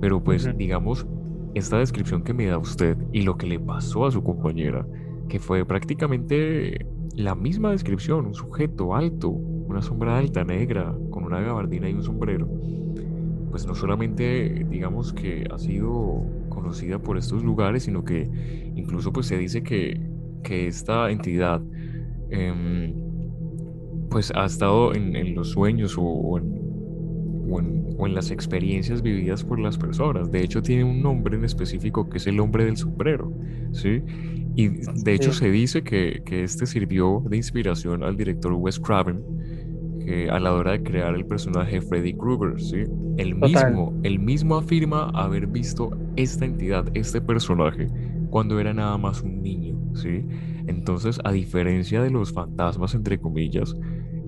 Pero 0.00 0.22
pues 0.22 0.48
digamos, 0.56 1.06
esta 1.54 1.78
descripción 1.78 2.22
que 2.22 2.34
me 2.34 2.46
da 2.46 2.58
usted 2.58 2.96
y 3.12 3.22
lo 3.22 3.38
que 3.38 3.46
le 3.46 3.58
pasó 3.58 4.06
a 4.06 4.10
su 4.10 4.22
compañera, 4.22 4.86
que 5.28 5.38
fue 5.38 5.64
prácticamente 5.64 6.86
la 7.14 7.34
misma 7.34 7.70
descripción, 7.70 8.26
un 8.26 8.34
sujeto 8.34 8.94
alto, 8.94 9.30
una 9.30 9.82
sombra 9.82 10.18
alta, 10.18 10.44
negra, 10.44 10.94
con 11.10 11.24
una 11.24 11.40
gabardina 11.40 11.88
y 11.88 11.94
un 11.94 12.02
sombrero, 12.02 12.48
pues 13.50 13.66
no 13.66 13.74
solamente 13.74 14.66
digamos 14.68 15.12
que 15.14 15.46
ha 15.50 15.58
sido 15.58 16.24
conocida 16.50 16.98
por 16.98 17.16
estos 17.16 17.42
lugares, 17.42 17.84
sino 17.84 18.04
que 18.04 18.30
incluso 18.76 19.12
pues 19.12 19.26
se 19.26 19.38
dice 19.38 19.62
que 19.62 19.98
que 20.42 20.66
esta 20.66 21.10
entidad 21.10 21.60
em, 22.30 22.94
pues 24.10 24.32
ha 24.34 24.46
estado 24.46 24.94
en, 24.94 25.34
los 25.34 25.50
sueños 25.50 25.96
o, 25.98 26.38
en, 26.38 28.14
las 28.14 28.30
experiencias 28.30 29.02
vividas 29.02 29.44
por 29.44 29.58
las 29.58 29.76
personas. 29.76 30.30
De 30.30 30.42
hecho, 30.42 30.62
tiene 30.62 30.84
un 30.84 31.02
nombre 31.02 31.36
en 31.36 31.44
específico 31.44 32.08
que 32.08 32.16
es 32.16 32.26
el 32.26 32.40
hombre 32.40 32.64
del 32.64 32.76
sombrero, 32.76 33.32
¿sí? 33.72 34.02
Y 34.56 34.68
de 34.68 35.14
hecho 35.14 35.32
se 35.32 35.50
dice 35.50 35.82
que, 35.82 36.22
este 36.26 36.66
sirvió 36.66 37.22
de 37.28 37.36
inspiración 37.36 38.02
al 38.02 38.16
director 38.16 38.52
Wes 38.54 38.80
Craven 38.80 39.22
que 40.04 40.30
a 40.30 40.40
la 40.40 40.54
hora 40.54 40.72
de 40.72 40.82
crear 40.82 41.14
el 41.14 41.26
personaje 41.26 41.82
Freddy 41.82 42.14
Krueger, 42.14 42.58
¿sí? 42.60 42.84
El 43.18 43.34
mismo, 43.34 43.92
el 44.02 44.18
mismo 44.18 44.56
afirma 44.56 45.10
haber 45.10 45.46
visto 45.46 45.90
esta 46.16 46.46
entidad, 46.46 46.86
este 46.94 47.20
personaje, 47.20 47.88
cuando 48.30 48.60
era 48.60 48.74
nada 48.74 48.98
más 48.98 49.22
un 49.22 49.42
niño. 49.42 49.76
¿sí? 49.94 50.24
Entonces, 50.66 51.20
a 51.24 51.32
diferencia 51.32 52.02
de 52.02 52.10
los 52.10 52.32
fantasmas, 52.32 52.94
entre 52.94 53.18
comillas, 53.18 53.74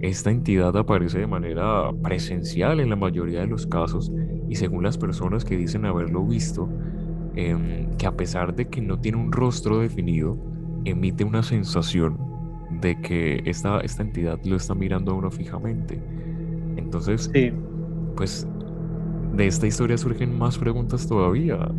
esta 0.00 0.30
entidad 0.30 0.76
aparece 0.76 1.18
de 1.18 1.26
manera 1.26 1.90
presencial 2.02 2.80
en 2.80 2.90
la 2.90 2.96
mayoría 2.96 3.40
de 3.40 3.46
los 3.46 3.66
casos 3.66 4.10
y 4.48 4.56
según 4.56 4.82
las 4.82 4.96
personas 4.96 5.44
que 5.44 5.56
dicen 5.56 5.84
haberlo 5.84 6.24
visto, 6.26 6.68
em, 7.34 7.90
que 7.98 8.06
a 8.06 8.16
pesar 8.16 8.54
de 8.54 8.68
que 8.68 8.80
no 8.80 8.98
tiene 8.98 9.18
un 9.18 9.30
rostro 9.32 9.78
definido, 9.80 10.38
emite 10.84 11.24
una 11.24 11.42
sensación 11.42 12.18
de 12.70 13.00
que 13.00 13.42
esta, 13.44 13.80
esta 13.80 14.02
entidad 14.02 14.40
lo 14.44 14.56
está 14.56 14.74
mirando 14.74 15.12
a 15.12 15.14
uno 15.16 15.30
fijamente. 15.30 16.02
Entonces, 16.76 17.30
pues 18.16 18.46
de 19.34 19.46
esta 19.46 19.66
historia 19.66 19.98
surgen 19.98 20.36
más 20.36 20.58
preguntas 20.58 21.06
todavía. 21.06 21.70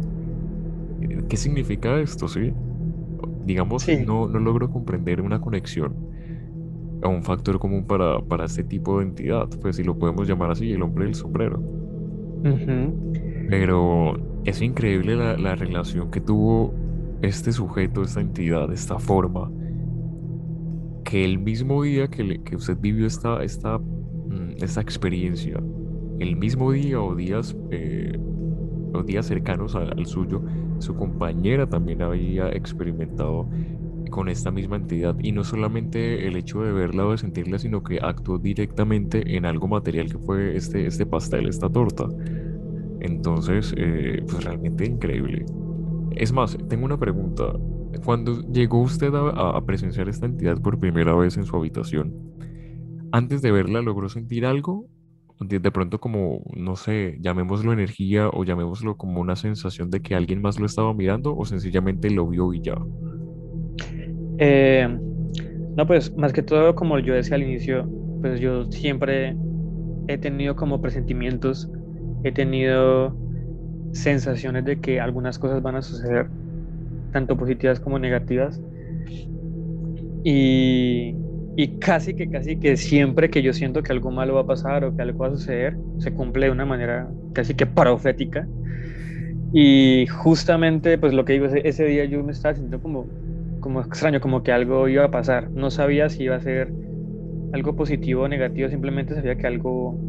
¿Qué 1.30 1.38
significa 1.38 2.00
esto, 2.00 2.28
sí? 2.28 2.54
digamos, 3.46 3.88
no, 4.06 4.28
no 4.28 4.40
logro 4.40 4.70
comprender 4.70 5.22
una 5.22 5.42
conexión 5.42 5.94
a 7.04 7.08
un 7.08 7.24
factor 7.24 7.60
común 7.60 7.86
para, 7.86 8.20
para 8.22 8.46
este 8.46 8.64
tipo 8.64 9.00
de 9.00 9.06
entidad, 9.06 9.50
pues 9.62 9.78
si 9.78 9.84
lo 9.84 9.98
podemos 9.98 10.28
llamar 10.28 10.52
así, 10.52 10.72
el 10.72 10.82
hombre 10.84 11.06
del 11.06 11.16
sombrero. 11.16 11.62
Pero 13.50 14.42
es 14.46 14.62
increíble 14.62 15.16
la, 15.16 15.38
la, 15.38 15.56
relación 15.56 16.12
que 16.12 16.22
tuvo 16.22 16.74
este 17.22 17.52
sujeto, 17.52 18.04
esta 18.04 18.22
entidad, 18.22 18.72
esta 18.72 19.00
forma, 19.00 19.52
que 21.04 21.26
el 21.26 21.40
mismo 21.40 21.84
día 21.84 22.08
que, 22.08 22.42
que 22.44 22.56
usted 22.56 22.78
vivió 22.80 23.06
esta, 23.06 23.44
esta, 23.44 23.78
mm, 23.78 24.64
esta 24.64 24.82
experiencia, 24.82 25.62
el 26.20 26.36
mismo 26.36 26.72
día 26.72 27.02
o 27.02 27.16
días, 27.16 27.56
eh, 27.72 28.18
o 28.94 29.04
días 29.04 29.26
cercanos 29.26 29.76
al 29.76 30.06
suyo, 30.06 30.42
su 30.80 30.96
compañera 30.96 31.68
también 31.68 32.02
había 32.02 32.50
experimentado 32.50 33.48
con 34.12 34.30
esta 34.30 34.52
misma 34.52 34.76
entidad 34.76 35.16
y 35.20 35.32
no 35.32 35.44
solamente 35.44 36.28
el 36.28 36.36
hecho 36.36 36.62
de 36.62 36.72
verla 36.72 37.08
o 37.08 37.12
de 37.12 37.18
sentirla, 37.18 37.58
sino 37.58 37.82
que 37.82 38.00
actuó 38.00 38.38
directamente 38.38 39.36
en 39.36 39.46
algo 39.46 39.68
material 39.68 40.12
que 40.12 40.20
fue 40.20 40.56
este, 40.56 40.86
este 40.86 41.08
pastel, 41.08 41.48
esta 41.48 41.70
torta. 41.70 42.08
Entonces, 43.00 43.74
eh, 43.78 44.24
pues 44.30 44.44
realmente 44.44 44.86
increíble. 44.86 45.46
Es 46.12 46.32
más, 46.32 46.56
tengo 46.70 46.86
una 46.86 47.00
pregunta. 47.00 47.54
Cuando 48.06 48.42
llegó 48.52 48.82
usted 48.82 49.14
a, 49.16 49.58
a 49.58 49.66
presenciar 49.66 50.08
esta 50.08 50.28
entidad 50.28 50.62
por 50.62 50.80
primera 50.80 51.16
vez 51.16 51.38
en 51.38 51.46
su 51.46 51.56
habitación, 51.56 52.14
antes 53.12 53.42
de 53.42 53.52
verla, 53.52 53.82
¿logró 53.82 54.08
sentir 54.08 54.46
algo 54.46 54.86
de, 55.42 55.72
pronto 55.72 56.00
como, 56.00 56.42
no 56.56 56.76
sé, 56.76 57.18
llamémoslo 57.20 57.74
energía 57.74 58.30
o 58.30 58.44
llamémoslo 58.44 58.96
como 58.96 59.22
una 59.22 59.36
sensación 59.36 59.90
de 59.90 60.02
que 60.02 60.16
alguien 60.16 60.42
más 60.42 60.60
lo 60.60 60.66
estaba 60.66 60.94
mirando 60.94 61.36
o 61.36 61.46
sencillamente 61.46 62.10
lo 62.10 62.28
vio 62.28 62.54
y 62.54 62.62
ya? 62.62 62.78
Eh, 64.38 64.88
no, 65.76 65.88
pues 65.88 66.16
más 66.16 66.34
que 66.34 66.44
todo, 66.44 66.76
como 66.76 67.00
yo 67.00 67.14
decía 67.14 67.36
al 67.36 67.44
inicio, 67.44 67.88
pues 68.22 68.40
yo 68.40 68.72
siempre 68.72 69.36
he 70.08 70.18
tenido 70.18 70.56
como 70.56 70.82
presentimientos, 70.82 71.70
he 72.24 72.32
tenido 72.32 73.16
sensaciones 73.94 74.66
de 74.66 74.80
que 74.80 75.00
algunas 75.00 75.40
cosas 75.40 75.62
van 75.62 75.76
a 75.76 75.82
suceder. 75.82 76.28
tanto 77.12 77.36
positivas 77.36 77.80
como 77.80 78.00
negativas. 78.00 78.62
Y, 80.24 81.14
y 81.56 81.80
casi 81.80 82.14
que, 82.14 82.30
casi 82.30 82.58
que 82.58 82.78
siempre 82.78 83.30
que 83.30 83.42
yo 83.42 83.54
siento 83.54 83.84
que 83.84 83.92
algo 83.92 84.12
malo 84.12 84.36
va 84.36 84.42
a 84.42 84.46
pasar 84.46 84.86
o 84.86 84.96
que 84.96 85.02
algo 85.02 85.20
va 85.20 85.28
a 85.28 85.32
suceder, 85.32 85.78
se 86.00 86.12
cumple 86.12 86.46
de 86.46 86.52
una 86.52 86.66
manera 86.66 87.10
casi 87.34 87.54
que 87.54 87.66
profética. 87.66 88.48
Y 89.54 90.06
justamente, 90.08 90.98
pues 90.98 91.14
lo 91.14 91.26
que 91.26 91.34
digo, 91.34 91.46
ese, 91.46 91.68
ese 91.68 91.86
día 91.86 92.06
yo 92.06 92.24
me 92.24 92.32
estaba 92.32 92.56
sintiendo 92.56 92.82
como, 92.82 93.06
como 93.60 93.82
extraño, 93.82 94.22
como 94.22 94.44
que 94.44 94.54
algo 94.54 94.88
iba 94.88 95.04
a 95.04 95.12
pasar. 95.12 95.50
No 95.52 95.70
sabía 95.72 96.08
si 96.08 96.24
iba 96.24 96.38
a 96.38 96.42
ser 96.42 96.72
algo 97.52 97.76
positivo 97.76 98.24
o 98.24 98.28
negativo, 98.30 98.70
simplemente 98.70 99.14
sabía 99.14 99.36
que 99.36 99.46
algo, 99.46 100.00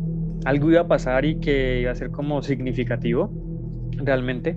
algo 0.44 0.70
iba 0.70 0.82
a 0.82 0.86
pasar 0.88 1.24
y 1.24 1.36
que 1.40 1.80
iba 1.80 1.90
a 1.90 1.94
ser 1.96 2.10
como 2.10 2.40
significativo, 2.42 3.32
realmente. 3.96 4.56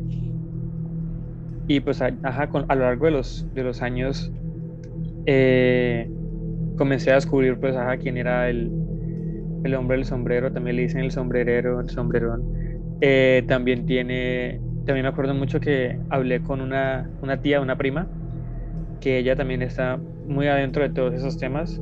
Y 1.68 1.80
pues, 1.80 2.00
ajá, 2.02 2.50
con, 2.50 2.66
a 2.68 2.76
lo 2.76 2.82
largo 2.82 3.06
de 3.06 3.12
los, 3.12 3.52
de 3.56 3.64
los 3.64 3.82
años, 3.82 4.32
eh, 5.26 6.08
comencé 6.76 7.12
a 7.12 7.16
descubrir, 7.16 7.58
pues, 7.60 7.76
ajá, 7.76 7.98
quién 7.98 8.18
era 8.18 8.50
el, 8.50 8.72
el 9.64 9.76
hombre 9.76 9.98
del 9.98 10.06
sombrero, 10.06 10.52
también 10.52 10.76
le 10.76 10.84
dicen 10.84 11.02
el 11.02 11.12
sombrerero, 11.12 11.80
el 11.80 11.90
sombrerón. 11.90 12.44
Eh, 13.02 13.44
también 13.48 13.86
tiene 13.86 14.60
también 14.86 15.04
me 15.04 15.10
acuerdo 15.10 15.34
mucho 15.34 15.60
que 15.60 16.00
hablé 16.10 16.42
con 16.42 16.62
una, 16.62 17.10
una 17.22 17.42
tía, 17.42 17.60
una 17.60 17.76
prima, 17.76 18.08
que 19.02 19.18
ella 19.18 19.36
también 19.36 19.62
está 19.62 20.00
muy 20.28 20.48
adentro 20.48 20.84
de 20.84 20.90
todos 20.90 21.14
esos 21.14 21.38
temas 21.38 21.82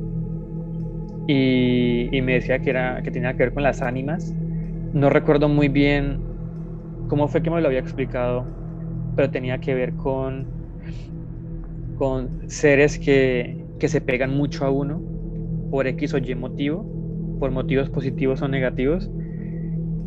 y, 1.26 2.08
y, 2.10 2.22
me 2.22 2.34
decía 2.34 2.58
que, 2.58 2.70
era, 2.70 3.02
que 3.02 3.10
tenía 3.10 3.32
que 3.32 3.44
ver 3.44 3.54
con 3.54 3.62
las 3.62 3.82
ánimas. 3.82 4.34
No 4.92 5.10
recuerdo 5.10 5.48
muy 5.48 5.68
bien 5.68 6.18
cómo 7.08 7.28
fue 7.28 7.42
que 7.42 7.50
me 7.50 7.60
lo 7.60 7.68
había 7.68 7.80
explicado, 7.80 8.46
pero 9.16 9.30
tenía 9.30 9.58
que 9.58 9.74
ver 9.74 9.94
con, 9.94 10.46
con 11.98 12.48
seres 12.48 12.98
que, 12.98 13.63
que 13.84 13.88
se 13.88 14.00
pegan 14.00 14.34
mucho 14.34 14.64
a 14.64 14.70
uno 14.70 15.02
por 15.70 15.86
X 15.86 16.14
o 16.14 16.16
Y 16.16 16.34
motivo, 16.34 16.86
por 17.38 17.50
motivos 17.50 17.90
positivos 17.90 18.40
o 18.40 18.48
negativos, 18.48 19.10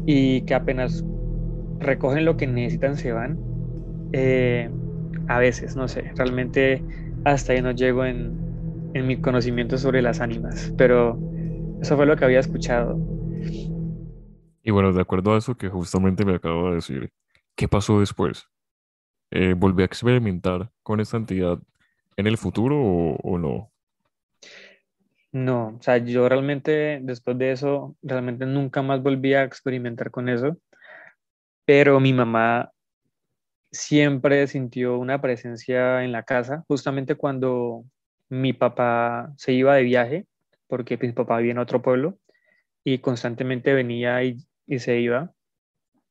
y 0.07 0.41
que 0.47 0.55
apenas 0.55 1.05
recogen 1.77 2.25
lo 2.25 2.37
que 2.37 2.47
necesitan, 2.47 2.97
se 2.97 3.11
van. 3.11 3.37
Eh, 4.13 4.71
a 5.27 5.37
veces, 5.37 5.75
no 5.75 5.87
sé, 5.87 6.11
realmente 6.15 6.81
hasta 7.23 7.53
ahí 7.53 7.61
no 7.61 7.69
llego 7.69 8.03
en, 8.03 8.31
en 8.95 9.05
mi 9.05 9.17
conocimiento 9.17 9.77
sobre 9.77 10.01
las 10.01 10.21
ánimas, 10.21 10.73
pero 10.75 11.19
eso 11.79 11.95
fue 11.95 12.07
lo 12.07 12.15
que 12.15 12.25
había 12.25 12.39
escuchado. 12.39 12.97
Y 14.63 14.71
bueno, 14.71 14.91
de 14.91 15.01
acuerdo 15.01 15.35
a 15.35 15.37
eso 15.37 15.53
que 15.55 15.69
justamente 15.69 16.25
me 16.25 16.33
acabo 16.33 16.69
de 16.69 16.75
decir, 16.77 17.11
¿qué 17.55 17.67
pasó 17.67 17.99
después? 17.99 18.47
Eh, 19.29 19.53
¿Volví 19.55 19.83
a 19.83 19.85
experimentar 19.85 20.71
con 20.81 20.99
esta 20.99 21.17
entidad 21.17 21.59
en 22.17 22.27
el 22.27 22.37
futuro 22.37 22.77
o, 22.77 23.37
no? 23.37 23.71
No, 25.31 25.77
o 25.79 25.81
sea, 25.81 25.97
yo 25.97 26.27
realmente 26.27 26.99
después 27.01 27.37
de 27.37 27.51
eso, 27.51 27.95
realmente 28.01 28.45
nunca 28.45 28.81
más 28.81 29.01
volví 29.01 29.33
a 29.33 29.43
experimentar 29.43 30.11
con 30.11 30.27
eso 30.29 30.57
pero 31.67 31.99
mi 31.99 32.13
mamá 32.13 32.71
siempre 33.73 34.47
sintió 34.47 34.97
una 34.97 35.19
presencia 35.21 36.05
en 36.05 36.13
la 36.13 36.23
casa, 36.23 36.63
justamente 36.69 37.15
cuando 37.15 37.83
mi 38.29 38.53
papá 38.53 39.33
se 39.35 39.51
iba 39.51 39.75
de 39.75 39.83
viaje, 39.83 40.25
porque 40.67 40.97
mi 40.97 41.11
papá 41.11 41.37
vivía 41.37 41.51
en 41.51 41.57
otro 41.57 41.81
pueblo 41.81 42.19
y 42.85 42.99
constantemente 42.99 43.73
venía 43.73 44.23
y, 44.23 44.47
se 44.79 44.97
iba. 45.01 45.33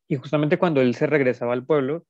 Y 0.08 0.16
justamente 0.16 0.58
cuando 0.58 0.82
él 0.82 0.94
se 0.94 1.06
regresaba 1.06 1.54
al 1.54 1.64
pueblo, 1.64 2.04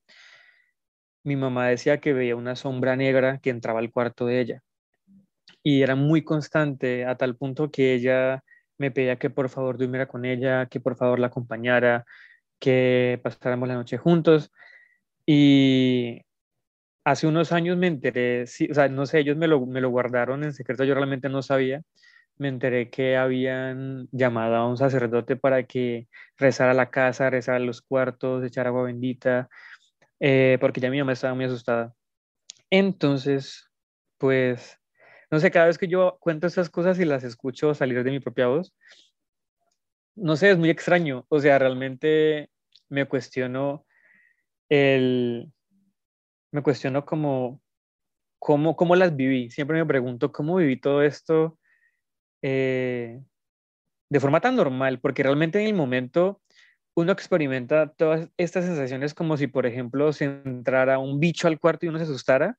mi 1.26 1.36
mamá 1.36 1.66
decía 1.66 1.98
que 1.98 2.12
veía 2.12 2.36
una 2.36 2.54
sombra 2.56 2.96
negra 2.96 3.38
que 3.40 3.50
entraba 3.50 3.80
al 3.80 3.90
cuarto 3.90 4.26
de 4.26 4.40
ella. 4.40 4.62
Y 5.62 5.82
era 5.82 5.96
muy 5.96 6.22
constante 6.22 7.04
a 7.04 7.16
tal 7.16 7.36
punto 7.36 7.70
que 7.70 7.94
ella 7.94 8.44
me 8.78 8.92
pedía 8.92 9.18
que 9.18 9.30
por 9.30 9.48
favor 9.48 9.76
durmiera 9.76 10.06
con 10.06 10.24
ella, 10.24 10.66
que 10.66 10.80
por 10.80 10.96
favor 10.96 11.18
la 11.18 11.28
acompañara, 11.28 12.04
que 12.60 13.20
pasáramos 13.24 13.68
la 13.68 13.74
noche 13.74 13.98
juntos. 13.98 14.52
Y 15.26 16.22
hace 17.04 17.26
unos 17.26 17.52
años 17.52 17.76
me 17.76 17.88
enteré, 17.88 18.46
sí, 18.46 18.68
o 18.70 18.74
sea, 18.74 18.88
no 18.88 19.06
sé, 19.06 19.20
ellos 19.20 19.36
me 19.36 19.48
lo, 19.48 19.58
guardaron 19.90 20.44
en 20.44 20.52
secreto, 20.52 20.84
yo 20.84 20.94
realmente 20.94 21.28
no 21.28 21.42
sabía. 21.42 21.82
Me 22.38 22.48
enteré 22.48 22.90
que 22.90 23.16
habían 23.16 24.08
llamado 24.12 24.56
a 24.56 24.68
un 24.68 24.76
sacerdote 24.76 25.36
para 25.36 25.64
que 25.64 26.08
rezara 26.38 26.74
la 26.74 26.90
casa, 26.90 27.30
rezara 27.30 27.58
los 27.60 27.82
cuartos, 27.82 28.44
echar 28.44 28.68
agua 28.68 28.84
bendita, 28.84 29.48
eh, 30.20 30.58
porque 30.60 30.80
ya 30.80 30.90
mi 30.90 30.98
mamá 30.98 31.12
estaba 31.12 31.34
muy 31.34 31.44
asustada. 31.44 31.94
Entonces, 32.70 33.70
pues, 34.18 34.78
no 35.30 35.40
sé, 35.40 35.50
cada 35.50 35.66
vez 35.66 35.78
que 35.78 35.88
yo 35.88 36.18
cuento 36.20 36.46
esas 36.46 36.70
cosas 36.70 36.98
y 36.98 37.04
las 37.04 37.24
escucho 37.24 37.74
salir 37.74 38.02
de 38.04 38.10
mi 38.10 38.20
propia 38.20 38.48
voz, 38.48 38.74
no 40.16 40.36
sé, 40.36 40.50
es 40.50 40.58
muy 40.58 40.70
extraño. 40.70 41.26
O 41.28 41.40
sea, 41.40 41.58
realmente 41.58 42.50
me 42.88 43.06
cuestiono 43.06 43.86
el, 44.68 45.52
me 46.50 46.62
cuestiono 46.62 47.04
como, 47.04 47.60
cómo, 48.38 48.76
cómo 48.76 48.96
las 48.96 49.14
viví. 49.14 49.50
Siempre 49.50 49.78
me 49.78 49.86
pregunto 49.86 50.32
cómo 50.32 50.56
viví 50.56 50.80
todo 50.80 51.02
esto 51.02 51.58
eh, 52.42 53.20
de 54.08 54.20
forma 54.20 54.40
tan 54.40 54.56
normal, 54.56 55.00
porque 55.00 55.22
realmente 55.22 55.60
en 55.60 55.66
el 55.66 55.74
momento 55.74 56.40
uno 56.96 57.12
experimenta 57.12 57.92
todas 57.92 58.30
estas 58.38 58.64
sensaciones 58.64 59.12
como 59.12 59.36
si, 59.36 59.46
por 59.46 59.66
ejemplo, 59.66 60.12
se 60.14 60.24
entrara 60.24 60.98
un 60.98 61.20
bicho 61.20 61.46
al 61.46 61.60
cuarto 61.60 61.84
y 61.84 61.90
uno 61.90 61.98
se 61.98 62.04
asustara, 62.04 62.58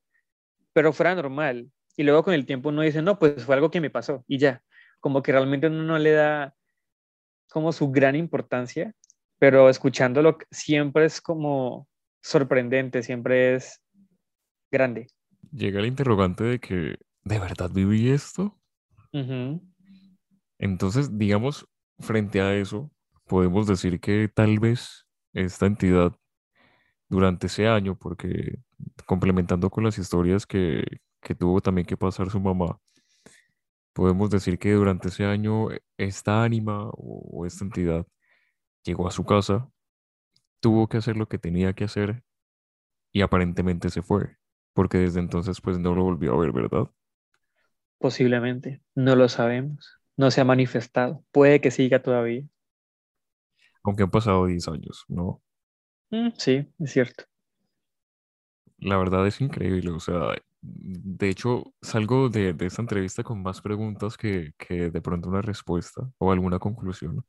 pero 0.72 0.92
fuera 0.92 1.14
normal. 1.16 1.68
Y 1.96 2.04
luego 2.04 2.22
con 2.22 2.34
el 2.34 2.46
tiempo 2.46 2.68
uno 2.68 2.82
dice, 2.82 3.02
no, 3.02 3.18
pues 3.18 3.44
fue 3.44 3.56
algo 3.56 3.72
que 3.72 3.80
me 3.80 3.90
pasó 3.90 4.24
y 4.28 4.38
ya. 4.38 4.62
Como 5.00 5.22
que 5.22 5.32
realmente 5.32 5.66
uno 5.66 5.82
no 5.82 5.98
le 5.98 6.12
da 6.12 6.54
como 7.50 7.72
su 7.72 7.90
gran 7.90 8.14
importancia, 8.14 8.94
pero 9.40 9.68
escuchándolo 9.68 10.38
siempre 10.52 11.06
es 11.06 11.20
como 11.20 11.88
sorprendente, 12.22 13.02
siempre 13.02 13.56
es 13.56 13.82
grande. 14.70 15.08
Llega 15.50 15.80
el 15.80 15.86
interrogante 15.86 16.44
de 16.44 16.60
que, 16.60 16.96
¿de 17.24 17.38
verdad 17.40 17.70
viví 17.72 18.10
esto? 18.10 18.56
Entonces, 20.60 21.18
digamos, 21.18 21.66
frente 21.98 22.40
a 22.40 22.54
eso, 22.54 22.92
podemos 23.28 23.66
decir 23.66 24.00
que 24.00 24.28
tal 24.28 24.58
vez 24.58 25.06
esta 25.32 25.66
entidad 25.66 26.16
durante 27.08 27.46
ese 27.46 27.68
año, 27.68 27.96
porque 27.96 28.58
complementando 29.06 29.70
con 29.70 29.84
las 29.84 29.98
historias 29.98 30.46
que, 30.46 30.84
que 31.20 31.34
tuvo 31.34 31.60
también 31.60 31.86
que 31.86 31.96
pasar 31.96 32.30
su 32.30 32.40
mamá, 32.40 32.80
podemos 33.98 34.30
decir 34.30 34.60
que 34.60 34.72
durante 34.72 35.08
ese 35.08 35.24
año 35.24 35.72
eh, 35.72 35.80
esta 35.96 36.44
ánima 36.44 36.88
o, 36.92 37.44
esta 37.46 37.64
entidad 37.64 38.06
llegó 38.84 39.08
a 39.08 39.10
su 39.10 39.24
casa, 39.24 39.68
tuvo 40.60 40.88
que 40.88 40.98
hacer 40.98 41.16
lo 41.16 41.26
que 41.26 41.38
tenía 41.38 41.72
que 41.72 41.82
hacer 41.82 42.22
y 43.12 43.22
aparentemente 43.22 43.90
se 43.90 44.02
fue, 44.02 44.36
porque 44.72 44.98
desde 44.98 45.18
entonces 45.18 45.60
pues 45.60 45.80
no 45.80 45.96
lo 45.96 46.04
volvió 46.04 46.34
a 46.34 46.38
ver, 46.38 46.52
¿verdad? 46.52 46.88
Posiblemente, 47.98 48.82
no 48.94 49.16
lo 49.16 49.28
sabemos, 49.28 49.98
no 50.16 50.30
se 50.30 50.40
ha 50.42 50.44
manifestado, 50.44 51.24
puede 51.32 51.60
que 51.60 51.72
siga 51.72 52.00
todavía. 52.00 52.44
Aunque 53.88 54.02
han 54.02 54.10
pasado 54.10 54.46
10 54.46 54.68
años, 54.68 55.04
¿no? 55.08 55.40
Mm, 56.10 56.28
sí, 56.36 56.66
es 56.78 56.92
cierto. 56.92 57.24
La 58.78 58.96
verdad 58.96 59.26
es 59.26 59.40
increíble, 59.40 59.90
o 59.90 59.98
sea, 59.98 60.34
de 60.60 61.28
hecho, 61.28 61.64
salgo 61.82 62.28
de, 62.28 62.52
de 62.52 62.66
esta 62.66 62.82
entrevista 62.82 63.22
con 63.24 63.42
más 63.42 63.60
preguntas 63.60 64.16
que, 64.16 64.52
que, 64.58 64.90
de 64.90 65.00
pronto 65.00 65.28
una 65.28 65.42
respuesta 65.42 66.08
o 66.18 66.30
alguna 66.30 66.58
conclusión. 66.58 67.24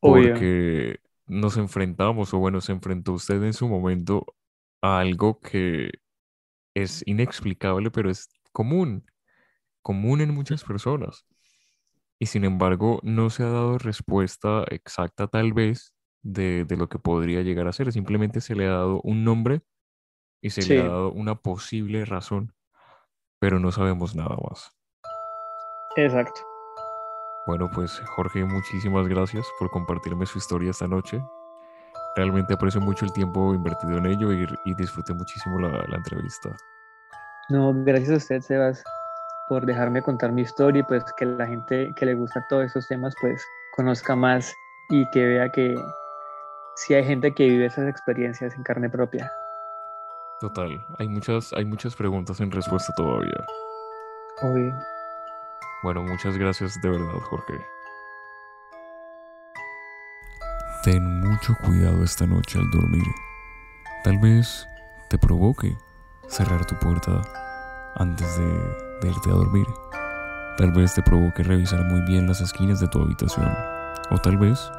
Porque 0.00 0.98
nos 1.26 1.56
enfrentamos, 1.56 2.34
o 2.34 2.38
bueno, 2.38 2.60
se 2.60 2.72
enfrentó 2.72 3.12
usted 3.12 3.42
en 3.42 3.52
su 3.52 3.68
momento 3.68 4.26
a 4.82 5.00
algo 5.00 5.40
que 5.40 5.90
es 6.74 7.02
inexplicable, 7.06 7.90
pero 7.90 8.10
es 8.10 8.28
común, 8.52 9.04
común 9.82 10.20
en 10.20 10.34
muchas 10.34 10.64
personas. 10.64 11.26
Y 12.18 12.26
sin 12.26 12.44
embargo, 12.44 13.00
no 13.02 13.30
se 13.30 13.42
ha 13.42 13.50
dado 13.50 13.78
respuesta 13.78 14.64
exacta 14.70 15.26
tal 15.26 15.52
vez 15.52 15.94
de, 16.22 16.64
de 16.64 16.76
lo 16.76 16.88
que 16.88 16.98
podría 16.98 17.42
llegar 17.42 17.68
a 17.68 17.72
ser. 17.72 17.92
Simplemente 17.92 18.40
se 18.40 18.54
le 18.54 18.66
ha 18.66 18.70
dado 18.70 19.00
un 19.02 19.24
nombre 19.24 19.62
y 20.40 20.50
se 20.50 20.62
le 20.66 20.80
ha 20.80 20.88
dado 20.88 21.12
una 21.12 21.34
posible 21.34 22.04
razón, 22.04 22.54
pero 23.38 23.58
no 23.58 23.72
sabemos 23.72 24.14
nada 24.14 24.36
más. 24.48 24.72
Exacto. 25.96 26.40
Bueno, 27.46 27.70
pues 27.72 28.00
Jorge, 28.16 28.44
muchísimas 28.44 29.06
gracias 29.06 29.46
por 29.58 29.70
compartirme 29.70 30.26
su 30.26 30.38
historia 30.38 30.70
esta 30.70 30.88
noche. 30.88 31.22
Realmente 32.16 32.54
aprecio 32.54 32.80
mucho 32.80 33.04
el 33.04 33.12
tiempo 33.12 33.54
invertido 33.54 33.98
en 33.98 34.06
ello 34.06 34.32
y, 34.32 34.46
y 34.64 34.74
disfruté 34.74 35.14
muchísimo 35.14 35.60
la, 35.60 35.68
la, 35.86 35.96
entrevista. 35.96 36.50
No, 37.48 37.72
gracias 37.84 38.10
a 38.10 38.16
usted, 38.16 38.40
Sebas, 38.40 38.82
por 39.48 39.64
dejarme 39.66 40.02
contar 40.02 40.32
mi 40.32 40.42
historia 40.42 40.80
y 40.80 40.82
pues 40.82 41.04
que 41.16 41.24
la 41.24 41.46
gente 41.46 41.92
que 41.96 42.06
le 42.06 42.14
gusta 42.14 42.44
todos 42.48 42.64
esos 42.64 42.86
temas 42.88 43.14
pues 43.20 43.44
conozca 43.76 44.16
más 44.16 44.54
y 44.90 45.08
que 45.10 45.24
vea 45.24 45.50
que 45.50 45.74
si 46.76 46.94
hay 46.94 47.04
gente 47.04 47.32
que 47.34 47.44
vive 47.44 47.66
esas 47.66 47.88
experiencias 47.88 48.54
en 48.54 48.62
carne 48.62 48.90
propia. 48.90 49.30
Total, 50.40 50.84
hay 50.98 51.08
muchas, 51.08 51.52
hay 51.54 51.64
muchas 51.64 51.96
preguntas 51.96 52.40
en 52.40 52.50
respuesta 52.50 52.92
todavía. 52.94 53.46
Uy. 54.42 54.72
Bueno, 55.82 56.02
muchas 56.02 56.36
gracias 56.36 56.78
de 56.82 56.90
verdad, 56.90 57.20
Jorge. 57.22 57.54
Ten 60.84 61.20
mucho 61.20 61.54
cuidado 61.64 62.04
esta 62.04 62.26
noche 62.26 62.58
al 62.58 62.70
dormir. 62.70 63.06
Tal 64.04 64.18
vez 64.18 64.68
te 65.08 65.18
provoque 65.18 65.76
cerrar 66.28 66.64
tu 66.66 66.76
puerta 66.76 67.22
antes 67.96 68.38
de, 68.38 68.85
irte 69.02 69.30
a 69.30 69.34
dormir. 69.34 69.66
Tal 70.56 70.72
vez 70.72 70.94
te 70.94 71.02
provoque 71.02 71.42
revisar 71.42 71.84
muy 71.84 72.00
bien 72.02 72.26
las 72.26 72.40
esquinas 72.40 72.80
de 72.80 72.88
tu 72.88 73.00
habitación. 73.00 73.52
O 74.10 74.18
tal 74.18 74.38
vez 74.38 74.70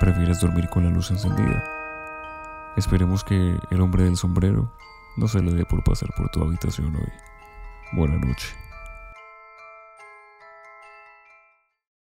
prefieres 0.00 0.40
dormir 0.40 0.68
con 0.68 0.84
la 0.84 0.90
luz 0.90 1.10
encendida. 1.10 1.64
Esperemos 2.76 3.24
que 3.24 3.58
el 3.70 3.80
hombre 3.80 4.04
del 4.04 4.16
sombrero 4.16 4.70
no 5.16 5.28
se 5.28 5.42
le 5.42 5.52
dé 5.52 5.64
por 5.64 5.82
pasar 5.82 6.10
por 6.16 6.28
tu 6.30 6.42
habitación 6.42 6.94
hoy. 6.94 7.12
Buena 7.92 8.16
noche. 8.18 8.67